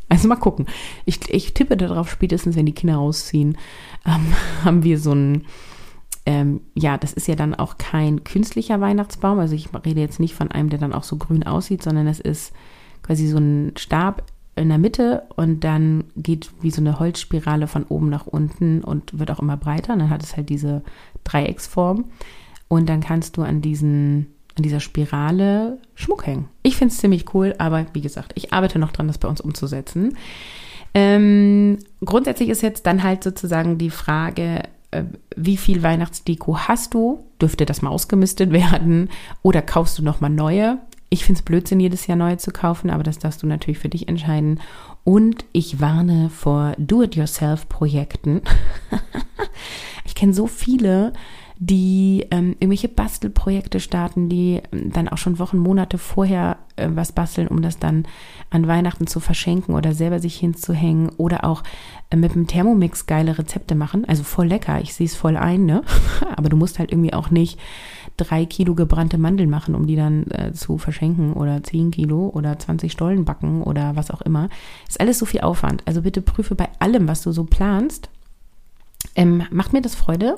Also 0.09 0.27
mal 0.27 0.35
gucken. 0.35 0.67
Ich, 1.05 1.27
ich 1.33 1.55
tippe 1.55 1.75
darauf, 1.75 2.07
spätestens 2.07 2.55
wenn 2.55 2.67
die 2.67 2.73
Kinder 2.73 2.97
rausziehen, 2.97 3.57
ähm, 4.05 4.33
haben 4.63 4.83
wir 4.83 4.99
so 4.99 5.13
ein, 5.13 5.45
ähm, 6.27 6.61
ja, 6.75 6.99
das 6.99 7.13
ist 7.13 7.27
ja 7.27 7.33
dann 7.33 7.55
auch 7.55 7.79
kein 7.79 8.23
künstlicher 8.23 8.79
Weihnachtsbaum. 8.79 9.39
Also 9.39 9.55
ich 9.55 9.69
rede 9.73 10.01
jetzt 10.01 10.19
nicht 10.19 10.35
von 10.35 10.51
einem, 10.51 10.69
der 10.69 10.77
dann 10.77 10.93
auch 10.93 11.03
so 11.03 11.15
grün 11.15 11.43
aussieht, 11.47 11.81
sondern 11.81 12.05
es 12.05 12.19
ist 12.19 12.53
quasi 13.01 13.27
so 13.27 13.37
ein 13.37 13.71
Stab 13.75 14.23
in 14.55 14.69
der 14.69 14.77
Mitte 14.77 15.23
und 15.35 15.63
dann 15.63 16.03
geht 16.15 16.51
wie 16.61 16.69
so 16.69 16.81
eine 16.81 16.99
Holzspirale 16.99 17.65
von 17.65 17.83
oben 17.85 18.09
nach 18.09 18.27
unten 18.27 18.83
und 18.83 19.17
wird 19.17 19.31
auch 19.31 19.39
immer 19.39 19.57
breiter. 19.57 19.93
Und 19.93 19.99
dann 19.99 20.11
hat 20.11 20.21
es 20.21 20.35
halt 20.35 20.49
diese 20.49 20.83
Dreiecksform. 21.23 22.05
Und 22.67 22.87
dann 22.87 23.01
kannst 23.01 23.37
du 23.37 23.41
an 23.41 23.61
diesen 23.61 24.27
an 24.55 24.63
dieser 24.63 24.79
Spirale 24.79 25.79
Schmuck 25.95 26.27
hängen. 26.27 26.49
Ich 26.61 26.75
finde 26.75 26.93
es 26.93 26.99
ziemlich 26.99 27.33
cool, 27.33 27.55
aber 27.57 27.85
wie 27.93 28.01
gesagt, 28.01 28.33
ich 28.35 28.53
arbeite 28.53 28.79
noch 28.79 28.91
dran, 28.91 29.07
das 29.07 29.17
bei 29.17 29.27
uns 29.27 29.41
umzusetzen. 29.41 30.17
Ähm, 30.93 31.79
grundsätzlich 32.05 32.49
ist 32.49 32.61
jetzt 32.61 32.85
dann 32.85 33.03
halt 33.03 33.23
sozusagen 33.23 33.77
die 33.77 33.89
Frage, 33.89 34.63
äh, 34.91 35.03
wie 35.35 35.57
viel 35.57 35.81
Weihnachtsdeko 35.81 36.59
hast 36.59 36.93
du? 36.93 37.25
Dürfte 37.41 37.65
das 37.65 37.81
mal 37.81 37.89
ausgemistet 37.89 38.51
werden? 38.51 39.09
Oder 39.41 39.61
kaufst 39.61 39.97
du 39.97 40.03
nochmal 40.03 40.29
neue? 40.29 40.77
Ich 41.09 41.25
finde 41.25 41.39
es 41.39 41.45
Blödsinn, 41.45 41.79
jedes 41.79 42.07
Jahr 42.07 42.17
neue 42.17 42.37
zu 42.37 42.51
kaufen, 42.51 42.89
aber 42.89 43.03
das 43.03 43.19
darfst 43.19 43.43
du 43.43 43.47
natürlich 43.47 43.77
für 43.77 43.89
dich 43.89 44.07
entscheiden. 44.07 44.59
Und 45.03 45.45
ich 45.51 45.79
warne 45.79 46.29
vor 46.29 46.73
Do-it-yourself-Projekten. 46.77 48.41
ich 50.05 50.15
kenne 50.15 50.33
so 50.33 50.47
viele, 50.47 51.13
die 51.65 52.25
ähm, 52.29 52.55
irgendwelche 52.59 52.89
Bastelprojekte 52.89 53.79
starten, 53.79 54.27
die 54.27 54.61
ähm, 54.71 54.91
dann 54.91 55.07
auch 55.07 55.17
schon 55.17 55.39
Wochen, 55.39 55.57
Monate 55.57 55.97
vorher 55.97 56.57
äh, 56.75 56.89
was 56.91 57.13
basteln, 57.13 57.47
um 57.47 57.61
das 57.61 57.79
dann 57.79 58.05
an 58.49 58.67
Weihnachten 58.67 59.07
zu 59.07 59.21
verschenken 59.21 59.73
oder 59.73 59.93
selber 59.93 60.19
sich 60.19 60.35
hinzuhängen 60.35 61.09
oder 61.15 61.45
auch 61.45 61.63
äh, 62.09 62.17
mit 62.17 62.35
dem 62.35 62.47
Thermomix 62.47 63.05
geile 63.05 63.37
Rezepte 63.37 63.75
machen. 63.75 64.03
Also 64.05 64.23
voll 64.23 64.47
lecker, 64.47 64.81
ich 64.81 64.93
sehe 64.93 65.05
es 65.05 65.15
voll 65.15 65.37
ein, 65.37 65.65
ne? 65.65 65.83
Aber 66.35 66.49
du 66.49 66.57
musst 66.57 66.79
halt 66.79 66.91
irgendwie 66.91 67.13
auch 67.13 67.29
nicht 67.29 67.57
drei 68.17 68.45
Kilo 68.45 68.75
gebrannte 68.75 69.17
Mandeln 69.17 69.49
machen, 69.49 69.73
um 69.73 69.87
die 69.87 69.95
dann 69.95 70.29
äh, 70.31 70.51
zu 70.51 70.77
verschenken 70.77 71.31
oder 71.31 71.63
zehn 71.63 71.91
Kilo 71.91 72.29
oder 72.33 72.59
20 72.59 72.91
Stollen 72.91 73.23
backen 73.23 73.63
oder 73.63 73.95
was 73.95 74.11
auch 74.11 74.21
immer. 74.21 74.49
Ist 74.89 74.99
alles 74.99 75.17
so 75.17 75.25
viel 75.25 75.41
Aufwand. 75.41 75.83
Also 75.85 76.01
bitte 76.01 76.21
prüfe 76.21 76.55
bei 76.55 76.67
allem, 76.79 77.07
was 77.07 77.21
du 77.21 77.31
so 77.31 77.45
planst. 77.45 78.09
Ähm, 79.15 79.43
macht 79.51 79.71
mir 79.71 79.81
das 79.81 79.95
Freude? 79.95 80.37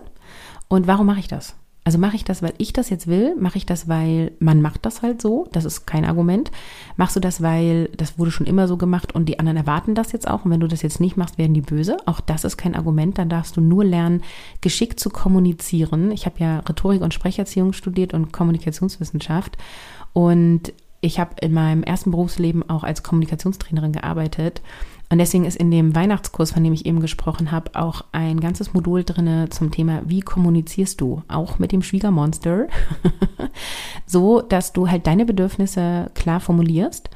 Und 0.68 0.88
warum 0.88 1.06
mache 1.06 1.20
ich 1.20 1.28
das? 1.28 1.56
Also 1.88 2.00
mache 2.00 2.16
ich 2.16 2.24
das, 2.24 2.42
weil 2.42 2.56
ich 2.58 2.74
das 2.74 2.90
jetzt 2.90 3.06
will? 3.06 3.36
Mache 3.40 3.60
ich 3.60 3.68
das, 3.68 3.88
weil 3.88 4.32
man 4.40 4.60
macht 4.60 4.88
das 4.88 5.04
halt 5.04 5.22
so? 5.22 5.48
Das 5.52 5.66
ist 5.66 5.86
kein 5.86 6.04
Argument. 6.04 6.50
Machst 6.98 7.16
du 7.16 7.20
das, 7.20 7.44
weil 7.44 7.90
das 7.96 8.18
wurde 8.18 8.32
schon 8.32 8.48
immer 8.48 8.68
so 8.68 8.76
gemacht 8.76 9.14
und 9.14 9.28
die 9.28 9.38
anderen 9.38 9.58
erwarten 9.58 9.94
das 9.94 10.12
jetzt 10.12 10.28
auch? 10.28 10.46
Und 10.46 10.52
wenn 10.52 10.60
du 10.60 10.68
das 10.68 10.82
jetzt 10.82 11.00
nicht 11.00 11.16
machst, 11.16 11.38
werden 11.38 11.54
die 11.54 11.62
böse? 11.62 11.98
Auch 12.08 12.22
das 12.22 12.44
ist 12.44 12.58
kein 12.58 12.74
Argument. 12.74 13.20
Dann 13.20 13.30
darfst 13.30 13.56
du 13.56 13.62
nur 13.62 13.86
lernen, 13.86 14.24
geschickt 14.62 15.00
zu 15.00 15.12
kommunizieren. 15.12 16.10
Ich 16.10 16.26
habe 16.26 16.40
ja 16.40 16.58
Rhetorik 16.62 17.04
und 17.04 17.14
Sprecherziehung 17.14 17.72
studiert 17.72 18.16
und 18.16 18.34
Kommunikationswissenschaft. 18.34 19.56
Und 20.14 20.74
ich 21.02 21.20
habe 21.20 21.36
in 21.42 21.54
meinem 21.54 21.84
ersten 21.84 22.10
Berufsleben 22.10 22.68
auch 22.68 22.84
als 22.84 23.04
Kommunikationstrainerin 23.04 23.92
gearbeitet. 23.92 24.64
Und 25.16 25.20
deswegen 25.20 25.46
ist 25.46 25.56
in 25.56 25.72
dem 25.72 25.96
Weihnachtskurs, 25.96 26.52
von 26.52 26.62
dem 26.62 26.74
ich 26.74 26.86
eben 26.86 27.00
gesprochen 27.00 27.50
habe, 27.50 27.80
auch 27.80 28.04
ein 28.12 28.42
ganzes 28.42 28.74
Modul 28.74 29.06
drin 29.06 29.50
zum 29.50 29.72
Thema, 29.72 30.02
wie 30.06 30.20
kommunizierst 30.20 31.00
du, 31.00 31.24
auch 31.30 31.58
mit 31.58 31.72
dem 31.72 31.82
Schwiegermonster, 31.84 32.68
so 34.06 34.42
dass 34.42 34.74
du 34.74 34.90
halt 34.90 35.08
deine 35.08 35.24
Bedürfnisse 35.24 36.12
klar 36.16 36.42
formulierst 36.42 37.12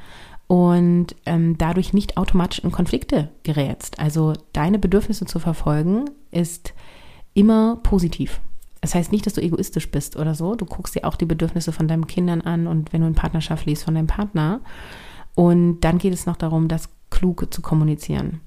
und 0.46 1.08
ähm, 1.26 1.58
dadurch 1.58 1.92
nicht 1.92 2.16
automatisch 2.16 2.60
in 2.60 2.72
Konflikte 2.72 3.28
gerätst. 3.42 4.00
Also 4.00 4.32
deine 4.54 4.78
Bedürfnisse 4.78 5.26
zu 5.26 5.38
verfolgen 5.38 6.06
ist 6.30 6.72
immer 7.34 7.76
positiv. 7.82 8.40
Das 8.80 8.94
heißt 8.94 9.12
nicht, 9.12 9.26
dass 9.26 9.34
du 9.34 9.42
egoistisch 9.42 9.90
bist 9.90 10.16
oder 10.16 10.34
so. 10.34 10.54
Du 10.54 10.64
guckst 10.64 10.94
dir 10.94 11.04
auch 11.04 11.16
die 11.16 11.26
Bedürfnisse 11.26 11.70
von 11.70 11.86
deinen 11.86 12.06
Kindern 12.06 12.40
an 12.40 12.66
und 12.66 12.94
wenn 12.94 13.02
du 13.02 13.08
in 13.08 13.14
Partnerschaft 13.14 13.66
liest, 13.66 13.84
von 13.84 13.94
deinem 13.94 14.06
Partner. 14.06 14.62
Und 15.34 15.80
dann 15.80 15.98
geht 15.98 16.14
es 16.14 16.24
noch 16.24 16.36
darum, 16.36 16.66
das 16.66 16.88
klug 17.10 17.52
zu 17.52 17.60
kommunizieren. 17.62 18.40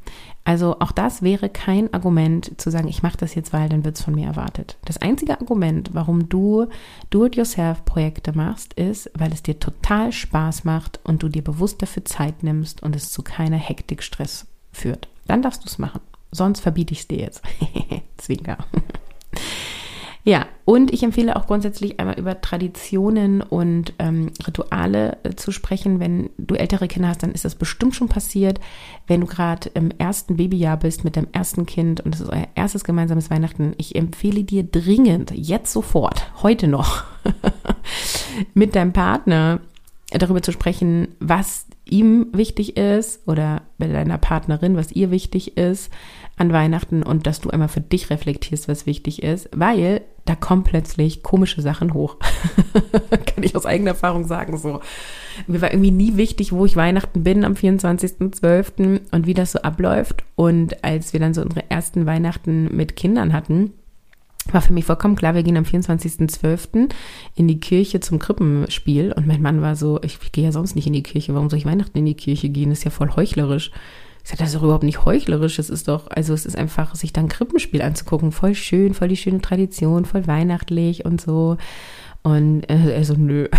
Also 0.46 0.80
auch 0.80 0.92
das 0.92 1.22
wäre 1.22 1.50
kein 1.50 1.94
Argument 1.94 2.60
zu 2.60 2.70
sagen, 2.70 2.88
ich 2.90 3.02
mache 3.02 3.18
das 3.18 3.34
jetzt, 3.36 3.54
weil 3.54 3.70
dann 3.70 3.86
wird 3.86 3.98
es 3.98 4.04
von 4.04 4.14
mir 4.14 4.28
erwartet. 4.28 4.78
Das 4.84 4.98
einzige 4.98 5.40
Argument, 5.40 5.92
warum 5.94 6.28
du 6.28 6.68
Do-it-yourself-Projekte 7.10 8.34
machst, 8.34 8.74
ist, 8.74 9.10
weil 9.14 9.32
es 9.32 9.44
dir 9.44 9.60
total 9.60 10.12
Spaß 10.12 10.66
macht 10.66 11.00
und 11.04 11.24
du 11.24 11.30
dir 11.30 11.44
bewusst 11.44 11.82
dafür 11.82 12.04
Zeit 12.04 12.44
nimmst 12.44 12.84
und 12.84 12.96
es 12.96 13.12
zu 13.12 13.22
keiner 13.22 13.58
Hektik, 13.58 14.04
Stress 14.04 14.48
führt. 14.74 15.08
Dann 15.28 15.42
darfst 15.42 15.64
du 15.64 15.68
es 15.68 15.78
machen. 15.78 16.02
Sonst 16.32 16.60
verbiete 16.60 16.94
ich 16.94 17.02
es 17.02 17.08
dir 17.08 17.20
jetzt. 17.20 17.42
Zwinker. 18.18 18.58
Ja, 20.26 20.46
und 20.64 20.94
ich 20.94 21.04
empfehle 21.04 21.36
auch 21.36 21.48
grundsätzlich 21.48 22.00
einmal 22.00 22.18
über 22.18 22.40
Traditionen 22.40 23.42
und 23.42 23.94
ähm, 24.00 24.32
Rituale 24.48 25.18
äh, 25.24 25.36
zu 25.36 25.52
sprechen. 25.52 26.00
Wenn 26.00 26.30
du 26.38 26.56
ältere 26.56 26.88
Kinder 26.88 27.10
hast, 27.10 27.24
dann 27.24 27.34
ist 27.34 27.44
das 27.44 27.56
bestimmt 27.56 27.94
schon 27.94 28.08
passiert. 28.08 28.62
Wenn 29.06 29.20
du 29.20 29.28
gerade 29.28 29.70
im 29.74 29.92
ersten 29.92 30.38
Babyjahr 30.38 30.78
bist 30.78 31.04
mit 31.04 31.18
deinem 31.18 31.28
ersten 31.34 31.66
Kind 31.66 32.00
und 32.00 32.16
es 32.16 32.22
ist 32.22 32.30
euer 32.30 32.48
erstes 32.56 32.86
gemeinsames 32.86 33.30
Weihnachten, 33.30 33.74
ich 33.78 33.96
empfehle 33.96 34.46
dir 34.46 34.64
dringend, 34.64 35.32
jetzt 35.32 35.74
sofort, 35.74 36.32
heute 36.42 36.70
noch, 36.70 37.04
mit 38.54 38.76
deinem 38.76 38.94
Partner 38.94 39.60
darüber 40.10 40.42
zu 40.42 40.54
sprechen, 40.54 41.10
was 41.20 41.66
ihm 41.84 42.28
wichtig 42.32 42.78
ist 42.78 43.28
oder 43.28 43.64
bei 43.78 43.88
deiner 43.88 44.18
Partnerin, 44.18 44.78
was 44.78 44.94
ihr 44.94 45.12
wichtig 45.12 45.58
ist 45.58 45.92
an 46.38 46.54
Weihnachten 46.54 47.04
und 47.04 47.28
dass 47.28 47.42
du 47.42 47.50
einmal 47.50 47.68
für 47.68 47.82
dich 47.82 48.10
reflektierst, 48.10 48.70
was 48.70 48.86
wichtig 48.86 49.22
ist, 49.22 49.50
weil 49.54 50.02
da 50.26 50.36
kommen 50.36 50.64
plötzlich 50.64 51.22
komische 51.22 51.62
Sachen 51.62 51.94
hoch. 51.94 52.18
Kann 53.26 53.44
ich 53.44 53.56
aus 53.56 53.66
eigener 53.66 53.92
Erfahrung 53.92 54.26
sagen, 54.26 54.58
so. 54.58 54.80
Mir 55.48 55.62
war 55.62 55.72
irgendwie 55.72 55.92
nie 55.92 56.16
wichtig, 56.16 56.54
wo 56.54 56.66
ich 56.66 56.76
Weihnachten 56.76 57.24
bin 57.24 57.44
am 57.44 57.54
24.12. 57.54 59.02
und 59.12 59.28
wie 59.28 59.34
das 59.34 59.52
so 59.52 59.60
abläuft. 59.60 60.24
Und 60.36 60.84
als 60.84 61.12
wir 61.12 61.20
dann 61.20 61.34
so 61.34 61.42
unsere 61.42 61.70
ersten 61.70 62.06
Weihnachten 62.06 62.76
mit 62.76 62.96
Kindern 62.96 63.34
hatten, 63.34 63.74
war 64.52 64.62
für 64.62 64.74
mich 64.74 64.86
vollkommen 64.86 65.16
klar, 65.16 65.36
wir 65.36 65.44
gehen 65.44 65.58
am 65.58 65.64
24.12. 65.64 66.90
in 67.36 67.48
die 67.48 67.60
Kirche 67.60 68.00
zum 68.00 68.20
Krippenspiel. 68.20 69.12
Und 69.14 69.28
mein 69.28 69.42
Mann 69.42 69.62
war 69.62 69.76
so, 69.76 70.02
ich, 70.04 70.20
ich 70.22 70.32
gehe 70.32 70.46
ja 70.46 70.52
sonst 70.52 70.76
nicht 70.76 70.88
in 70.88 70.94
die 70.94 71.04
Kirche, 71.04 71.34
warum 71.34 71.50
soll 71.50 71.60
ich 71.60 71.66
Weihnachten 71.66 71.98
in 71.98 72.06
die 72.06 72.14
Kirche 72.14 72.50
gehen? 72.50 72.72
Ist 72.72 72.84
ja 72.84 72.92
voll 72.92 73.16
heuchlerisch. 73.16 73.72
Ich 74.24 74.30
sage, 74.30 74.40
das 74.40 74.50
ist 74.50 74.56
doch 74.56 74.64
überhaupt 74.64 74.84
nicht 74.84 75.04
heuchlerisch. 75.04 75.60
Es 75.60 75.70
ist 75.70 75.90
doch, 75.90 76.08
also 76.10 76.34
es 76.34 76.46
ist 76.46 76.58
einfach, 76.58 76.96
sich 76.96 77.12
dann 77.12 77.28
Krippenspiel 77.28 77.82
anzugucken. 77.82 78.32
Voll 78.32 78.56
schön, 78.56 78.94
voll 78.94 79.10
die 79.10 79.18
schöne 79.18 79.42
Tradition, 79.42 80.06
voll 80.06 80.28
weihnachtlich 80.28 81.04
und 81.04 81.20
so. 81.20 81.58
Und 82.24 82.64
äh, 82.70 82.96
er 82.96 83.04
so, 83.04 83.16
nö. 83.16 83.50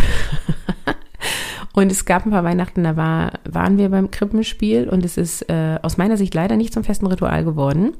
und 1.74 1.92
es 1.92 2.06
gab 2.06 2.24
ein 2.24 2.30
paar 2.30 2.44
Weihnachten, 2.44 2.82
da 2.82 2.96
war, 2.96 3.32
waren 3.44 3.76
wir 3.76 3.90
beim 3.90 4.10
Krippenspiel 4.10 4.88
und 4.88 5.04
es 5.04 5.18
ist 5.18 5.50
äh, 5.50 5.78
aus 5.82 5.98
meiner 5.98 6.16
Sicht 6.16 6.32
leider 6.34 6.56
nicht 6.56 6.72
zum 6.72 6.82
festen 6.82 7.06
Ritual 7.06 7.44
geworden. 7.44 7.92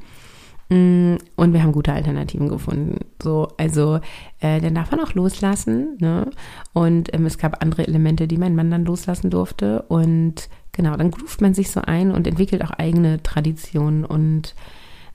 Mm, 0.70 1.16
und 1.36 1.52
wir 1.52 1.62
haben 1.62 1.72
gute 1.72 1.92
Alternativen 1.92 2.48
gefunden. 2.48 3.00
So, 3.22 3.48
also 3.58 4.00
äh, 4.40 4.60
dann 4.62 4.74
darf 4.74 4.90
man 4.90 5.00
auch 5.00 5.12
loslassen. 5.12 5.98
Ne? 6.00 6.30
Und 6.72 7.12
ähm, 7.12 7.26
es 7.26 7.36
gab 7.36 7.62
andere 7.62 7.86
Elemente, 7.86 8.26
die 8.26 8.38
mein 8.38 8.56
Mann 8.56 8.70
dann 8.70 8.86
loslassen 8.86 9.28
durfte. 9.28 9.82
Und 9.82 10.48
genau, 10.74 10.96
dann 10.96 11.12
ruft 11.14 11.40
man 11.40 11.54
sich 11.54 11.70
so 11.70 11.80
ein 11.80 12.10
und 12.10 12.26
entwickelt 12.26 12.62
auch 12.62 12.70
eigene 12.72 13.22
Traditionen 13.22 14.04
und 14.04 14.54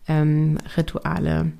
ähm, 0.08 0.58
Rituale. 0.76 1.52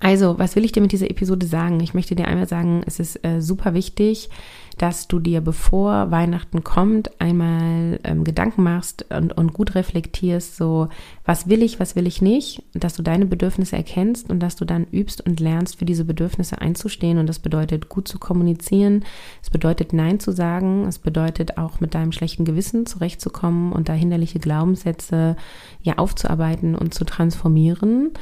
Also, 0.00 0.38
was 0.38 0.56
will 0.56 0.64
ich 0.64 0.72
dir 0.72 0.82
mit 0.82 0.92
dieser 0.92 1.10
Episode 1.10 1.46
sagen? 1.46 1.80
Ich 1.80 1.94
möchte 1.94 2.14
dir 2.14 2.28
einmal 2.28 2.48
sagen, 2.48 2.82
es 2.86 3.00
ist 3.00 3.24
äh, 3.24 3.40
super 3.40 3.74
wichtig, 3.74 4.28
dass 4.78 5.08
du 5.08 5.18
dir, 5.18 5.40
bevor 5.40 6.10
Weihnachten 6.10 6.64
kommt, 6.64 7.20
einmal 7.20 8.00
ähm, 8.04 8.24
Gedanken 8.24 8.62
machst 8.62 9.06
und, 9.10 9.36
und 9.36 9.52
gut 9.52 9.74
reflektierst, 9.74 10.56
so, 10.56 10.88
was 11.24 11.48
will 11.48 11.62
ich, 11.62 11.80
was 11.80 11.96
will 11.96 12.06
ich 12.06 12.22
nicht, 12.22 12.62
dass 12.74 12.94
du 12.94 13.02
deine 13.02 13.26
Bedürfnisse 13.26 13.76
erkennst 13.76 14.30
und 14.30 14.40
dass 14.40 14.56
du 14.56 14.64
dann 14.64 14.86
übst 14.90 15.24
und 15.26 15.40
lernst, 15.40 15.76
für 15.76 15.84
diese 15.84 16.04
Bedürfnisse 16.04 16.60
einzustehen. 16.60 17.18
Und 17.18 17.26
das 17.26 17.38
bedeutet, 17.38 17.88
gut 17.88 18.08
zu 18.08 18.18
kommunizieren, 18.18 19.04
es 19.42 19.50
bedeutet, 19.50 19.92
Nein 19.92 20.20
zu 20.20 20.32
sagen, 20.32 20.86
es 20.86 20.98
bedeutet 20.98 21.58
auch 21.58 21.80
mit 21.80 21.94
deinem 21.94 22.12
schlechten 22.12 22.44
Gewissen 22.44 22.86
zurechtzukommen 22.86 23.72
und 23.72 23.88
da 23.88 23.92
hinderliche 23.92 24.38
Glaubenssätze 24.38 25.36
ja 25.82 25.98
aufzuarbeiten 25.98 26.74
und 26.74 26.94
zu 26.94 27.04
transformieren 27.04 28.12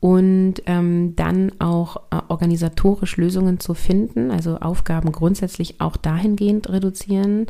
und 0.00 0.54
ähm, 0.66 1.16
dann 1.16 1.52
auch 1.58 1.96
äh, 2.10 2.20
organisatorisch 2.28 3.16
Lösungen 3.16 3.58
zu 3.58 3.74
finden, 3.74 4.30
also 4.30 4.58
Aufgaben 4.58 5.10
grundsätzlich 5.10 5.80
auch 5.80 5.96
dahingehend 5.96 6.68
reduzieren 6.68 7.46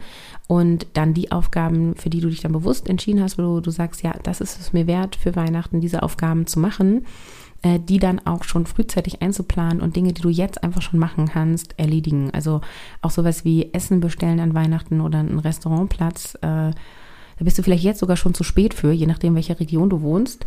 und 0.46 0.86
dann 0.94 1.12
die 1.12 1.30
Aufgaben, 1.30 1.94
für 1.96 2.08
die 2.08 2.20
du 2.20 2.30
dich 2.30 2.40
dann 2.40 2.52
bewusst 2.52 2.88
entschieden 2.88 3.22
hast, 3.22 3.36
wo 3.36 3.42
du, 3.42 3.60
du 3.60 3.70
sagst, 3.70 4.02
ja, 4.02 4.14
das 4.22 4.40
ist 4.40 4.58
es 4.58 4.72
mir 4.72 4.86
wert, 4.86 5.16
für 5.16 5.36
Weihnachten 5.36 5.82
diese 5.82 6.02
Aufgaben 6.02 6.46
zu 6.46 6.58
machen, 6.58 7.04
äh, 7.62 7.78
die 7.80 7.98
dann 7.98 8.18
auch 8.24 8.44
schon 8.44 8.64
frühzeitig 8.64 9.20
einzuplanen 9.20 9.82
und 9.82 9.94
Dinge, 9.94 10.14
die 10.14 10.22
du 10.22 10.30
jetzt 10.30 10.64
einfach 10.64 10.80
schon 10.80 10.98
machen 10.98 11.28
kannst, 11.28 11.78
erledigen. 11.78 12.30
Also 12.32 12.62
auch 13.02 13.10
sowas 13.10 13.44
wie 13.44 13.74
Essen 13.74 14.00
bestellen 14.00 14.40
an 14.40 14.54
Weihnachten 14.54 15.02
oder 15.02 15.18
einen 15.18 15.38
Restaurantplatz, 15.38 16.36
äh, 16.36 16.70
da 17.38 17.44
bist 17.44 17.58
du 17.58 17.62
vielleicht 17.62 17.84
jetzt 17.84 18.00
sogar 18.00 18.16
schon 18.16 18.32
zu 18.32 18.42
spät 18.42 18.72
für, 18.72 18.90
je 18.90 19.06
nachdem, 19.06 19.34
welche 19.34 19.60
Region 19.60 19.90
du 19.90 20.00
wohnst. 20.00 20.46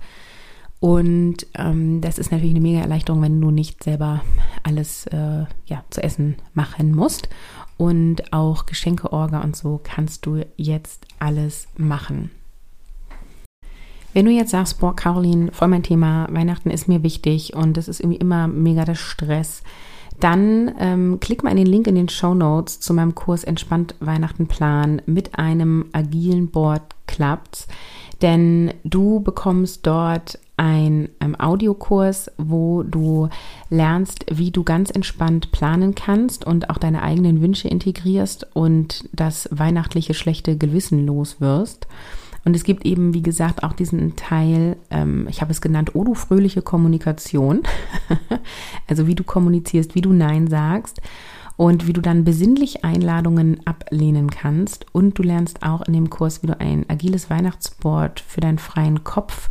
Und 0.82 1.46
ähm, 1.60 2.02
das 2.02 2.18
ist 2.18 2.32
natürlich 2.32 2.56
eine 2.56 2.60
mega 2.60 2.80
Erleichterung, 2.80 3.22
wenn 3.22 3.40
du 3.40 3.52
nicht 3.52 3.84
selber 3.84 4.24
alles 4.64 5.06
äh, 5.08 5.46
ja, 5.68 5.84
zu 5.92 6.04
essen 6.04 6.38
machen 6.56 6.94
musst. 6.94 7.30
Und 7.78 8.34
auch 8.34 8.66
Geschenkeorga 8.66 9.42
und 9.42 9.56
so 9.56 9.80
kannst 9.82 10.26
du 10.26 10.44
jetzt 10.58 11.06
alles 11.20 11.68
machen. 11.78 12.32
Wenn 14.14 14.26
du 14.26 14.32
jetzt 14.32 14.52
sagst, 14.52 14.80
boah, 14.80 14.96
Caroline, 14.96 15.52
voll 15.52 15.68
mein 15.68 15.84
Thema, 15.84 16.28
Weihnachten 16.32 16.72
ist 16.72 16.88
mir 16.88 17.04
wichtig 17.04 17.56
und 17.56 17.78
das 17.78 17.88
ist 17.88 18.00
irgendwie 18.00 18.20
immer 18.20 18.48
mega 18.48 18.84
der 18.84 18.96
Stress, 18.96 19.62
dann 20.20 20.74
ähm, 20.80 21.20
klick 21.20 21.44
mal 21.44 21.52
in 21.52 21.58
den 21.58 21.68
Link 21.68 21.86
in 21.86 21.96
den 21.96 22.10
Show 22.10 22.34
Notes 22.34 22.80
zu 22.80 22.94
meinem 22.96 23.14
Kurs 23.14 23.44
Entspannt 23.44 23.94
Weihnachten 24.00 24.48
Plan 24.48 25.02
mit 25.06 25.38
einem 25.38 25.86
agilen 25.94 26.50
Board 26.50 26.82
klappt. 27.06 27.68
Denn 28.22 28.74
du 28.84 29.20
bekommst 29.20 29.86
dort 29.88 30.38
ein 30.62 31.10
ähm, 31.20 31.36
Audiokurs, 31.40 32.30
wo 32.38 32.84
du 32.84 33.30
lernst, 33.72 34.26
wie 34.32 34.52
du 34.52 34.64
ganz 34.64 34.92
entspannt 34.92 35.52
planen 35.52 35.96
kannst 35.96 36.46
und 36.46 36.70
auch 36.70 36.78
deine 36.78 37.02
eigenen 37.02 37.42
Wünsche 37.42 37.68
integrierst 37.68 38.46
und 38.54 39.10
das 39.12 39.50
weihnachtliche 39.52 40.14
schlechte 40.14 40.58
Gewissen 40.58 41.08
los 41.08 41.42
wirst. 41.42 41.88
Und 42.46 42.56
es 42.56 42.64
gibt 42.64 42.86
eben, 42.86 43.16
wie 43.16 43.24
gesagt, 43.24 43.64
auch 43.64 43.74
diesen 43.74 44.16
Teil, 44.16 44.78
ähm, 44.92 45.26
ich 45.32 45.42
habe 45.42 45.52
es 45.52 45.62
genannt, 45.62 45.96
oh 45.96 46.04
du 46.04 46.14
fröhliche 46.14 46.62
Kommunikation. 46.62 47.64
also 48.88 49.08
wie 49.08 49.16
du 49.16 49.24
kommunizierst, 49.24 49.96
wie 49.96 50.02
du 50.02 50.14
Nein 50.14 50.46
sagst 50.46 51.02
und 51.58 51.88
wie 51.88 51.94
du 51.94 52.02
dann 52.02 52.24
besinnlich 52.24 52.86
Einladungen 52.86 53.66
ablehnen 53.66 54.30
kannst. 54.30 54.86
Und 54.92 55.18
du 55.18 55.24
lernst 55.24 55.64
auch 55.64 55.82
in 55.82 55.94
dem 55.94 56.12
Kurs, 56.12 56.44
wie 56.44 56.48
du 56.48 56.60
ein 56.60 56.86
agiles 56.88 57.32
Weihnachtsboard 57.32 58.20
für 58.20 58.42
deinen 58.42 58.60
freien 58.60 59.04
Kopf 59.04 59.50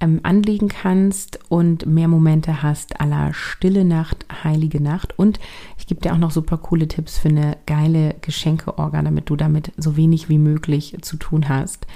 ähm, 0.00 0.20
anlegen 0.22 0.68
kannst 0.68 1.40
und 1.48 1.86
mehr 1.86 2.08
Momente 2.08 2.62
hast 2.62 3.00
aller 3.00 3.32
stille 3.34 3.84
Nacht, 3.84 4.26
heilige 4.44 4.82
Nacht. 4.82 5.18
Und 5.18 5.40
ich 5.78 5.86
gebe 5.86 6.00
dir 6.00 6.12
auch 6.12 6.18
noch 6.18 6.30
super 6.30 6.58
coole 6.58 6.88
Tipps 6.88 7.18
für 7.18 7.28
eine 7.28 7.56
geile 7.66 8.14
Geschenkeorga, 8.20 9.02
damit 9.02 9.28
du 9.30 9.36
damit 9.36 9.72
so 9.76 9.96
wenig 9.96 10.28
wie 10.28 10.38
möglich 10.38 10.96
zu 11.02 11.16
tun 11.16 11.48
hast. 11.48 11.86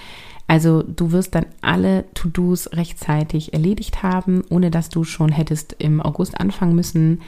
Also 0.48 0.82
du 0.82 1.12
wirst 1.12 1.34
dann 1.34 1.46
alle 1.60 2.04
To-Dos 2.14 2.72
rechtzeitig 2.72 3.54
erledigt 3.54 4.02
haben, 4.02 4.42
ohne 4.50 4.70
dass 4.70 4.88
du 4.88 5.04
schon 5.04 5.30
hättest 5.30 5.76
im 5.78 6.00
August 6.00 6.38
anfangen 6.40 6.74
müssen. 6.74 7.22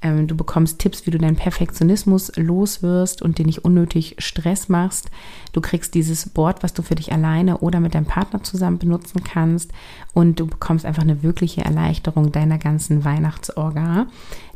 Ähm, 0.00 0.26
du 0.26 0.36
bekommst 0.36 0.78
Tipps, 0.78 1.06
wie 1.06 1.10
du 1.10 1.18
deinen 1.18 1.36
Perfektionismus 1.36 2.32
loswirst 2.36 3.20
und 3.20 3.38
dir 3.38 3.46
nicht 3.46 3.64
unnötig 3.64 4.14
Stress 4.18 4.68
machst. 4.68 5.10
Du 5.52 5.60
kriegst 5.60 5.94
dieses 5.94 6.28
Board, 6.28 6.62
was 6.62 6.72
du 6.72 6.82
für 6.82 6.94
dich 6.94 7.12
alleine 7.12 7.58
oder 7.58 7.80
mit 7.80 7.94
deinem 7.94 8.06
Partner 8.06 8.42
zusammen 8.42 8.78
benutzen 8.78 9.24
kannst. 9.24 9.72
Und 10.14 10.38
du 10.38 10.46
bekommst 10.46 10.84
einfach 10.84 11.02
eine 11.02 11.22
wirkliche 11.22 11.64
Erleichterung 11.64 12.30
deiner 12.30 12.58
ganzen 12.58 13.04
Weihnachtsorga. 13.04 14.06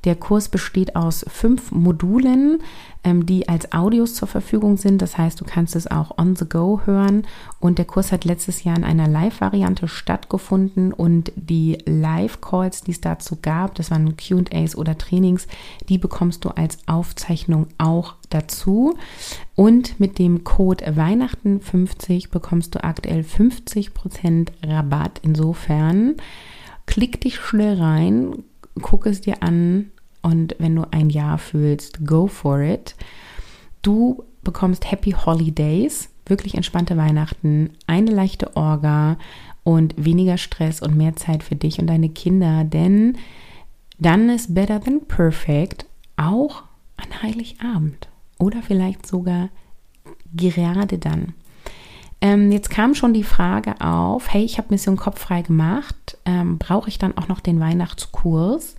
Der 0.04 0.16
Kurs 0.16 0.48
besteht 0.48 0.96
aus 0.96 1.24
fünf 1.28 1.70
Modulen, 1.70 2.58
ähm, 3.04 3.24
die 3.24 3.48
als 3.48 3.72
Audios 3.72 4.14
zur 4.14 4.26
Verfügung 4.26 4.76
sind. 4.76 5.00
Das 5.00 5.16
heißt, 5.16 5.40
du 5.40 5.44
kannst 5.44 5.76
es 5.76 5.88
auch 5.88 6.18
on 6.18 6.34
the 6.34 6.44
go 6.44 6.80
hören. 6.84 7.24
Und 7.60 7.78
der 7.78 7.84
Kurs 7.84 8.10
hat 8.10 8.24
letztes 8.24 8.64
Jahr 8.64 8.76
in 8.76 8.84
einer 8.84 9.06
Live-Variante 9.06 9.86
stattgefunden. 9.86 10.92
Und 10.92 11.32
die 11.36 11.78
Live-Calls, 11.86 12.82
die 12.82 12.90
es 12.90 13.00
dazu 13.00 13.38
gab, 13.40 13.76
das 13.76 13.92
waren 13.92 14.16
QAs 14.16 14.76
oder 14.76 14.98
Trainings, 14.98 15.31
die 15.88 15.98
bekommst 15.98 16.44
du 16.44 16.50
als 16.50 16.78
Aufzeichnung 16.86 17.66
auch 17.78 18.14
dazu. 18.30 18.96
Und 19.54 19.98
mit 20.00 20.18
dem 20.18 20.44
Code 20.44 20.84
Weihnachten50 20.92 22.30
bekommst 22.30 22.74
du 22.74 22.84
aktuell 22.84 23.20
50% 23.20 24.48
Rabatt. 24.66 25.20
Insofern 25.22 26.16
klick 26.86 27.20
dich 27.20 27.36
schnell 27.36 27.80
rein, 27.80 28.44
guck 28.80 29.06
es 29.06 29.20
dir 29.20 29.42
an 29.42 29.90
und 30.22 30.56
wenn 30.58 30.76
du 30.76 30.84
ein 30.90 31.10
Ja 31.10 31.36
fühlst, 31.36 32.06
go 32.06 32.26
for 32.26 32.60
it. 32.60 32.94
Du 33.82 34.24
bekommst 34.42 34.90
Happy 34.90 35.12
Holidays, 35.12 36.08
wirklich 36.26 36.54
entspannte 36.54 36.96
Weihnachten, 36.96 37.70
eine 37.86 38.10
leichte 38.10 38.56
Orga 38.56 39.18
und 39.64 39.94
weniger 39.96 40.38
Stress 40.38 40.80
und 40.80 40.96
mehr 40.96 41.16
Zeit 41.16 41.42
für 41.42 41.56
dich 41.56 41.78
und 41.78 41.86
deine 41.88 42.08
Kinder, 42.08 42.64
denn 42.64 43.18
dann 44.02 44.28
ist 44.28 44.54
Better 44.54 44.80
Than 44.80 45.06
Perfect 45.06 45.86
auch 46.16 46.64
an 46.96 47.22
Heiligabend 47.22 48.08
oder 48.38 48.62
vielleicht 48.62 49.06
sogar 49.06 49.48
gerade 50.34 50.98
dann. 50.98 51.34
Ähm, 52.20 52.52
jetzt 52.52 52.70
kam 52.70 52.94
schon 52.94 53.14
die 53.14 53.24
Frage 53.24 53.80
auf, 53.80 54.32
hey, 54.32 54.44
ich 54.44 54.58
habe 54.58 54.68
Mission 54.70 54.96
Kopf 54.96 55.20
frei 55.20 55.42
gemacht, 55.42 56.18
ähm, 56.24 56.58
brauche 56.58 56.88
ich 56.88 56.98
dann 56.98 57.16
auch 57.16 57.28
noch 57.28 57.40
den 57.40 57.58
Weihnachtskurs? 57.58 58.76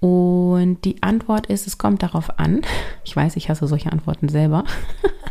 Und 0.00 0.84
die 0.84 1.02
Antwort 1.02 1.46
ist, 1.46 1.66
es 1.66 1.78
kommt 1.78 2.02
darauf 2.02 2.38
an. 2.38 2.62
Ich 3.06 3.14
weiß, 3.14 3.36
ich 3.36 3.50
hasse 3.50 3.66
solche 3.66 3.92
Antworten 3.92 4.28
selber. 4.28 4.64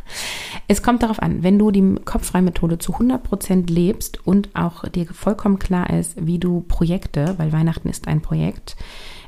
es 0.74 0.82
kommt 0.82 1.04
darauf 1.04 1.22
an, 1.22 1.44
wenn 1.44 1.60
du 1.60 1.70
die 1.70 1.96
Kopffrei-Methode 2.04 2.80
zu 2.80 2.94
100% 2.94 3.72
lebst 3.72 4.26
und 4.26 4.50
auch 4.56 4.88
dir 4.90 5.06
vollkommen 5.06 5.60
klar 5.60 5.92
ist, 5.92 6.16
wie 6.26 6.40
du 6.40 6.62
Projekte, 6.62 7.36
weil 7.38 7.54
Weihnachten 7.54 7.90
ist 7.90 8.08
ein 8.08 8.22
Projekt, 8.22 8.76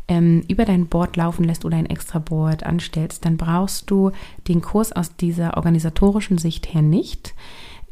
ähm, 0.07 0.43
über 0.47 0.65
dein 0.65 0.87
Board 0.87 1.15
laufen 1.17 1.43
lässt 1.43 1.63
oder 1.63 1.77
ein 1.77 1.85
extra 1.85 2.17
Board 2.17 2.63
anstellst, 2.63 3.25
dann 3.25 3.37
brauchst 3.37 3.91
du 3.91 4.11
den 4.47 4.61
Kurs 4.61 4.91
aus 4.91 5.15
dieser 5.15 5.55
organisatorischen 5.55 6.39
Sicht 6.39 6.73
her 6.73 6.81
nicht. 6.81 7.35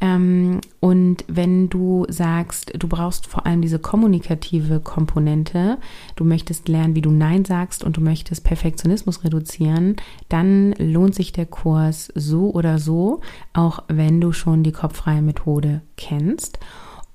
Ähm, 0.00 0.60
und 0.80 1.24
wenn 1.28 1.68
du 1.68 2.04
sagst, 2.08 2.72
du 2.76 2.88
brauchst 2.88 3.26
vor 3.26 3.46
allem 3.46 3.62
diese 3.62 3.78
kommunikative 3.78 4.80
Komponente, 4.80 5.78
du 6.16 6.24
möchtest 6.24 6.68
lernen, 6.68 6.94
wie 6.94 7.02
du 7.02 7.10
Nein 7.10 7.44
sagst 7.44 7.84
und 7.84 7.96
du 7.96 8.00
möchtest 8.00 8.44
Perfektionismus 8.44 9.24
reduzieren, 9.24 9.96
dann 10.28 10.72
lohnt 10.78 11.14
sich 11.14 11.32
der 11.32 11.46
Kurs 11.46 12.12
so 12.14 12.52
oder 12.52 12.78
so, 12.78 13.20
auch 13.52 13.82
wenn 13.88 14.20
du 14.20 14.32
schon 14.32 14.62
die 14.62 14.72
kopffreie 14.72 15.22
Methode 15.22 15.82
kennst. 15.96 16.58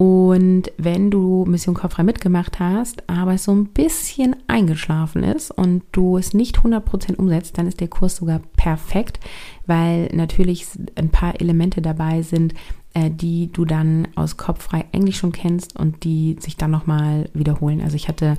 Und 0.02 0.72
wenn 0.78 1.12
du 1.12 1.44
Mission 1.46 1.76
Kopffrei 1.76 2.04
mitgemacht 2.04 2.58
hast, 2.62 3.10
aber 3.10 3.34
es 3.34 3.44
so 3.44 3.52
ein 3.54 3.66
bisschen 3.66 4.34
eingeschlafen 4.48 5.26
ist 5.26 5.52
und 5.52 5.84
du 5.92 6.16
es 6.16 6.34
nicht 6.34 6.60
100% 6.60 7.18
umsetzt, 7.18 7.58
dann 7.58 7.68
ist 7.68 7.82
der 7.82 7.90
Kurs 7.90 8.16
sogar 8.16 8.40
perfekt, 8.56 9.20
weil 9.66 10.06
natürlich 10.14 10.68
ein 10.96 11.10
paar 11.10 11.42
Elemente 11.42 11.82
dabei 11.82 12.22
sind, 12.22 12.54
äh, 12.94 13.12
die 13.12 13.52
du 13.52 13.66
dann 13.66 14.08
aus 14.16 14.38
Kopffrei 14.38 14.86
eigentlich 14.94 15.18
schon 15.18 15.34
kennst 15.34 15.78
und 15.78 16.06
die 16.06 16.38
sich 16.40 16.56
dann 16.56 16.72
nochmal 16.72 17.30
wiederholen. 17.34 17.82
Also 17.82 17.98
ich 17.98 18.08
hatte 18.08 18.38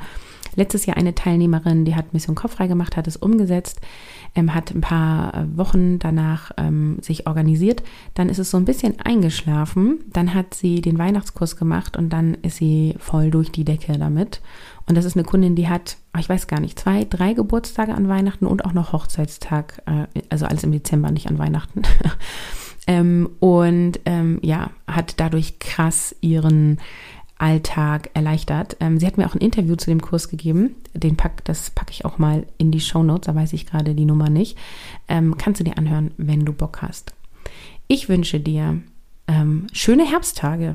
letztes 0.57 0.87
Jahr 0.87 0.97
eine 0.97 1.15
Teilnehmerin, 1.15 1.85
die 1.85 1.95
hat 1.95 2.13
Mission 2.13 2.35
Kopffrei 2.35 2.67
gemacht, 2.67 2.97
hat 2.97 3.07
es 3.07 3.17
umgesetzt, 3.17 3.81
ähm, 4.35 4.55
hat 4.55 4.71
ein 4.71 4.81
paar 4.81 5.35
äh, 5.35 5.57
Wochen 5.57 5.99
danach 5.99 6.53
ähm, 6.57 6.99
sich 7.01 7.27
organisiert. 7.27 7.83
Dann 8.15 8.29
ist 8.29 8.39
es 8.39 8.51
so 8.51 8.57
ein 8.57 8.65
bisschen 8.65 9.01
eingeschlafen. 9.01 10.01
Dann 10.13 10.35
hat 10.35 10.55
sie 10.55 10.81
den 10.81 10.99
Weihnachtskurs 10.99 11.57
gemacht 11.57 11.97
und 11.97 12.11
dann 12.11 12.35
ist 12.35 12.57
sie 12.57 12.95
voll 12.99 13.31
durch 13.31 13.51
die 13.51 13.65
Decke 13.65 13.99
damit. 13.99 14.41
Und 14.87 14.97
das 14.97 15.05
ist 15.05 15.17
eine 15.17 15.25
Kundin, 15.25 15.55
die 15.55 15.69
hat, 15.69 15.99
ah, 16.13 16.19
ich 16.19 16.29
weiß 16.29 16.47
gar 16.49 16.61
nicht, 16.61 16.79
zwei, 16.79 17.05
drei 17.05 17.33
Geburtstage 17.33 17.95
an 17.95 18.09
Weihnachten 18.09 18.47
und 18.47 18.65
auch 18.65 18.73
noch 18.73 18.93
Hochzeitstag, 18.93 19.83
äh, 19.87 20.07
also 20.31 20.47
alles 20.47 20.65
im 20.65 20.73
Dezember, 20.73 21.11
nicht 21.11 21.29
an 21.29 21.39
Weihnachten. 21.39 21.83
ähm, 22.87 23.31
und 23.39 24.01
ähm, 24.05 24.39
ja, 24.43 24.71
hat 24.87 25.21
dadurch 25.21 25.59
krass 25.59 26.15
ihren 26.21 26.79
Alltag 27.41 28.11
erleichtert. 28.15 28.77
Ähm, 28.81 29.01
sie 29.01 29.07
hat 29.07 29.17
mir 29.17 29.27
auch 29.27 29.35
ein 29.35 29.41
Interview 29.41 29.75
zu 29.77 29.91
dem 29.91 30.03
Kurs 30.03 30.29
gegeben. 30.29 30.77
Den 30.93 31.17
pack, 31.17 31.45
das 31.45 31.71
packe 31.71 31.93
ich 31.93 32.05
auch 32.05 32.19
mal 32.19 32.47
in 32.59 32.71
die 32.71 32.81
Show 32.81 33.03
Notes, 33.03 33.27
da 33.27 33.35
weiß 33.35 33.53
ich 33.55 33.67
gerade 33.67 33.95
die 33.95 34.05
Nummer 34.05 34.29
nicht. 34.29 34.59
Ähm, 35.09 35.37
kannst 35.39 35.61
du 35.61 35.65
dir 35.65 35.79
anhören, 35.79 36.13
wenn 36.17 36.45
du 36.45 36.53
Bock 36.53 36.83
hast. 36.83 37.15
Ich 37.89 38.09
wünsche 38.09 38.41
dir 38.41 38.81
ähm, 39.27 39.67
schöne 39.73 40.05
Herbsttage, 40.05 40.75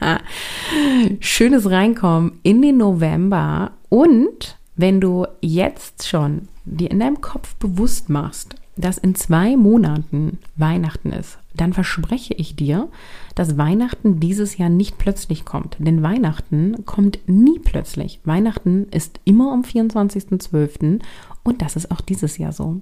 schönes 1.20 1.70
Reinkommen 1.70 2.40
in 2.42 2.60
den 2.60 2.78
November 2.78 3.72
und 3.88 4.58
wenn 4.74 5.00
du 5.00 5.26
jetzt 5.40 6.08
schon 6.08 6.48
dir 6.64 6.90
in 6.90 7.00
deinem 7.00 7.20
Kopf 7.20 7.54
bewusst 7.56 8.10
machst, 8.10 8.56
dass 8.76 8.98
in 8.98 9.14
zwei 9.14 9.56
Monaten 9.56 10.38
Weihnachten 10.56 11.12
ist, 11.12 11.38
dann 11.54 11.72
verspreche 11.72 12.34
ich 12.34 12.56
dir, 12.56 12.88
dass 13.36 13.56
Weihnachten 13.56 14.18
dieses 14.18 14.56
Jahr 14.58 14.70
nicht 14.70 14.98
plötzlich 14.98 15.44
kommt. 15.44 15.76
Denn 15.78 16.02
Weihnachten 16.02 16.84
kommt 16.84 17.20
nie 17.26 17.60
plötzlich. 17.60 18.18
Weihnachten 18.24 18.88
ist 18.90 19.20
immer 19.24 19.52
am 19.52 19.62
24.12. 19.62 21.00
und 21.44 21.62
das 21.62 21.76
ist 21.76 21.92
auch 21.92 22.00
dieses 22.00 22.38
Jahr 22.38 22.52
so. 22.52 22.80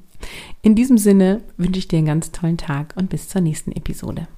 In 0.62 0.74
diesem 0.74 0.96
Sinne 0.96 1.42
wünsche 1.58 1.80
ich 1.80 1.88
dir 1.88 1.98
einen 1.98 2.06
ganz 2.06 2.32
tollen 2.32 2.56
Tag 2.56 2.94
und 2.96 3.10
bis 3.10 3.28
zur 3.28 3.42
nächsten 3.42 3.72
Episode. 3.72 4.28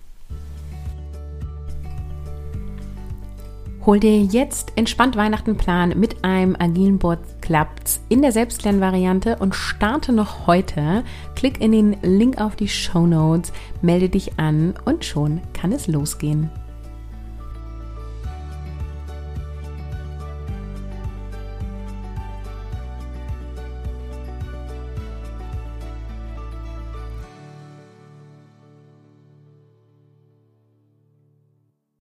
Hol 3.87 4.01
dir 4.01 4.21
jetzt 4.21 4.73
entspannt 4.75 5.15
Weihnachten 5.15 5.57
Plan 5.57 5.97
mit 5.97 6.25
einem 6.25 6.57
agilen 6.59 6.99
Board 6.99 7.21
Clubs 7.41 8.01
in 8.09 8.21
der 8.21 8.33
Selbstlernvariante 8.33 9.37
und 9.39 9.55
starte 9.55 10.13
noch 10.13 10.49
heute. 10.49 11.05
Klick 11.37 11.61
in 11.61 11.71
den 11.71 11.97
Link 12.03 12.41
auf 12.41 12.57
die 12.57 12.67
Show 12.67 13.07
Notes, 13.07 13.53
melde 13.83 14.09
dich 14.09 14.41
an 14.41 14.75
und 14.85 15.05
schon 15.05 15.41
kann 15.53 15.71
es 15.71 15.87
losgehen. 15.87 16.51